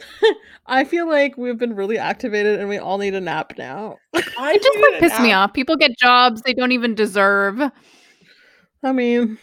[0.66, 3.98] I feel like we've been really activated and we all need a nap now.
[4.14, 5.52] I It just like a piss me off.
[5.52, 7.60] People get jobs they don't even deserve.
[8.82, 9.38] I mean,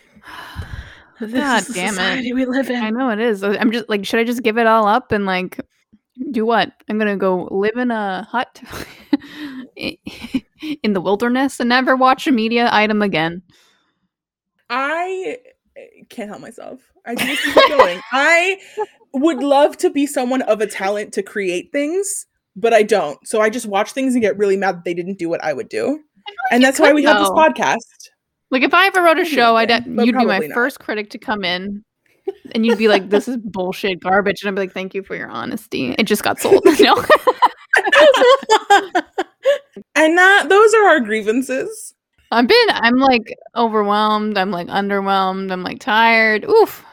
[1.32, 2.34] this God damn it.
[2.34, 3.44] we live I know it is.
[3.44, 5.60] I'm just like, should I just give it all up and like
[6.32, 6.72] do what?
[6.90, 8.62] I'm gonna go live in a hut
[9.76, 13.42] in the wilderness and never watch a media item again.
[14.70, 15.38] I
[15.76, 16.82] eh, can't help myself.
[17.06, 18.00] I just keep going.
[18.12, 18.60] I
[19.14, 23.26] would love to be someone of a talent to create things, but I don't.
[23.28, 25.54] So I just watch things and get really mad that they didn't do what I
[25.54, 26.00] would do.
[26.52, 28.10] And that's why we have this podcast.
[28.54, 30.54] Like if I ever wrote a show, I'd uh, but you'd be my not.
[30.54, 31.84] first critic to come in.
[32.52, 35.16] And you'd be like, "This is bullshit, garbage," and I'd be like, "Thank you for
[35.16, 36.64] your honesty." It just got sold.
[36.80, 36.94] no,
[39.96, 41.96] And that those are our grievances.
[42.30, 42.68] I've been.
[42.70, 44.38] I'm like overwhelmed.
[44.38, 45.52] I'm like underwhelmed.
[45.52, 46.46] I'm like tired.
[46.46, 46.86] Oof.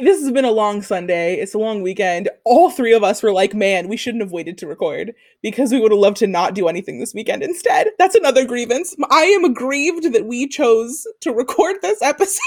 [0.00, 1.36] This has been a long Sunday.
[1.36, 2.28] It's a long weekend.
[2.44, 5.78] All three of us were like, man, we shouldn't have waited to record because we
[5.78, 7.90] would have loved to not do anything this weekend instead.
[7.96, 8.96] That's another grievance.
[9.10, 12.40] I am aggrieved that we chose to record this episode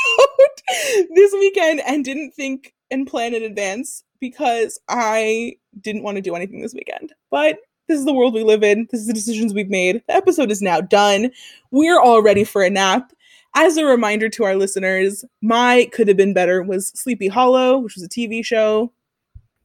[1.16, 6.36] this weekend and didn't think and plan in advance because I didn't want to do
[6.36, 7.14] anything this weekend.
[7.32, 8.90] But this is the world we live in.
[8.92, 10.04] This is the decisions we've made.
[10.08, 11.32] The episode is now done.
[11.72, 13.14] We're all ready for a nap.
[13.60, 17.96] As a reminder to our listeners, my could have been better was Sleepy Hollow, which
[17.96, 18.94] was a TV show.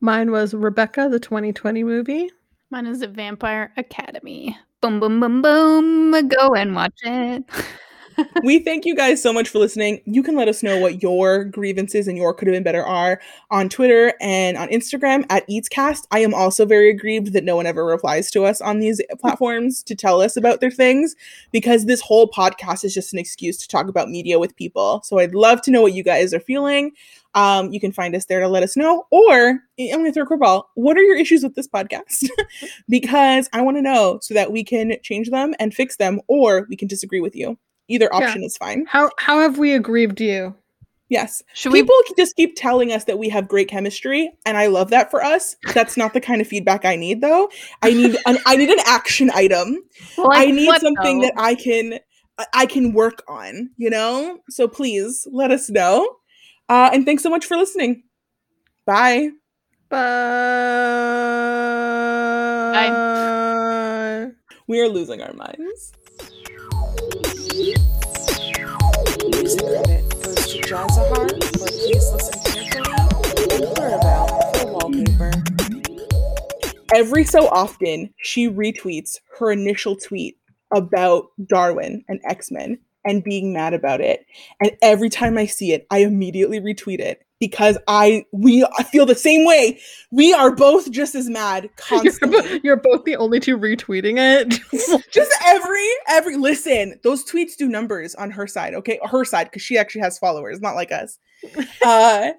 [0.01, 2.31] Mine was Rebecca, the 2020 movie.
[2.71, 4.57] Mine is a Vampire Academy.
[4.81, 6.27] Boom, boom, boom, boom.
[6.27, 7.45] Go and watch it.
[8.43, 10.01] we thank you guys so much for listening.
[10.05, 13.21] You can let us know what your grievances and your could have been better are
[13.51, 16.07] on Twitter and on Instagram at EatsCast.
[16.11, 19.83] I am also very aggrieved that no one ever replies to us on these platforms
[19.85, 21.15] to tell us about their things
[21.53, 25.03] because this whole podcast is just an excuse to talk about media with people.
[25.05, 26.93] So I'd love to know what you guys are feeling.
[27.35, 29.07] Um, you can find us there to let us know.
[29.11, 30.65] Or I'm going to throw a curveball.
[30.75, 32.29] What are your issues with this podcast?
[32.89, 36.67] because I want to know so that we can change them and fix them, or
[36.69, 37.59] we can disagree with you.
[37.93, 38.27] Either Yeah.
[38.27, 38.87] option is fine.
[38.89, 40.55] How how have we aggrieved you?
[41.09, 41.43] Yes.
[41.53, 41.83] Should we?
[41.83, 45.23] People just keep telling us that we have great chemistry, and I love that for
[45.23, 45.57] us.
[45.75, 47.51] That's not the kind of feedback I need, though.
[47.83, 49.77] I need an I need an action item.
[50.17, 51.27] like, I need what, something though?
[51.27, 51.99] that I can
[52.39, 53.69] I- I can work on.
[53.77, 54.39] You know.
[54.49, 56.09] So please let us know.
[56.71, 58.05] Uh, and thanks so much for listening.
[58.87, 59.29] Bye.
[59.91, 59.99] Bye.
[62.73, 64.31] Bye.
[64.67, 65.93] We are losing our minds.
[67.53, 67.77] Music
[69.61, 75.33] credit goes to for Please Listen Carefully Clarabelle for Wallpaper.
[76.95, 80.39] every so often she retweets her initial tweet
[80.75, 84.25] about Darwin and X-Men and being mad about it.
[84.59, 89.05] And every time I see it, I immediately retweet it because I we I feel
[89.05, 89.81] the same way.
[90.13, 92.41] We are both just as mad You're, constantly.
[92.41, 94.61] bo- you're both the only two retweeting it.
[95.11, 99.01] just every every listen, those tweets do numbers on her side, okay?
[99.11, 101.19] Her side cuz she actually has followers, not like us.
[101.85, 102.31] Uh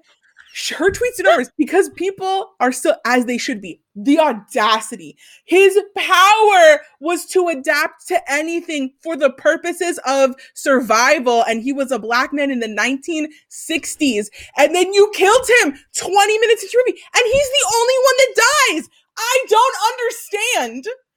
[0.70, 3.82] her tweets do numbers because people are still as they should be.
[3.96, 5.16] The audacity.
[5.44, 11.92] His power was to adapt to anything for the purposes of survival and he was
[11.92, 14.26] a black man in the 1960s
[14.56, 18.34] and then you killed him 20 minutes into movie and he's the only one that
[18.72, 18.88] dies.
[19.16, 20.86] I don't understand.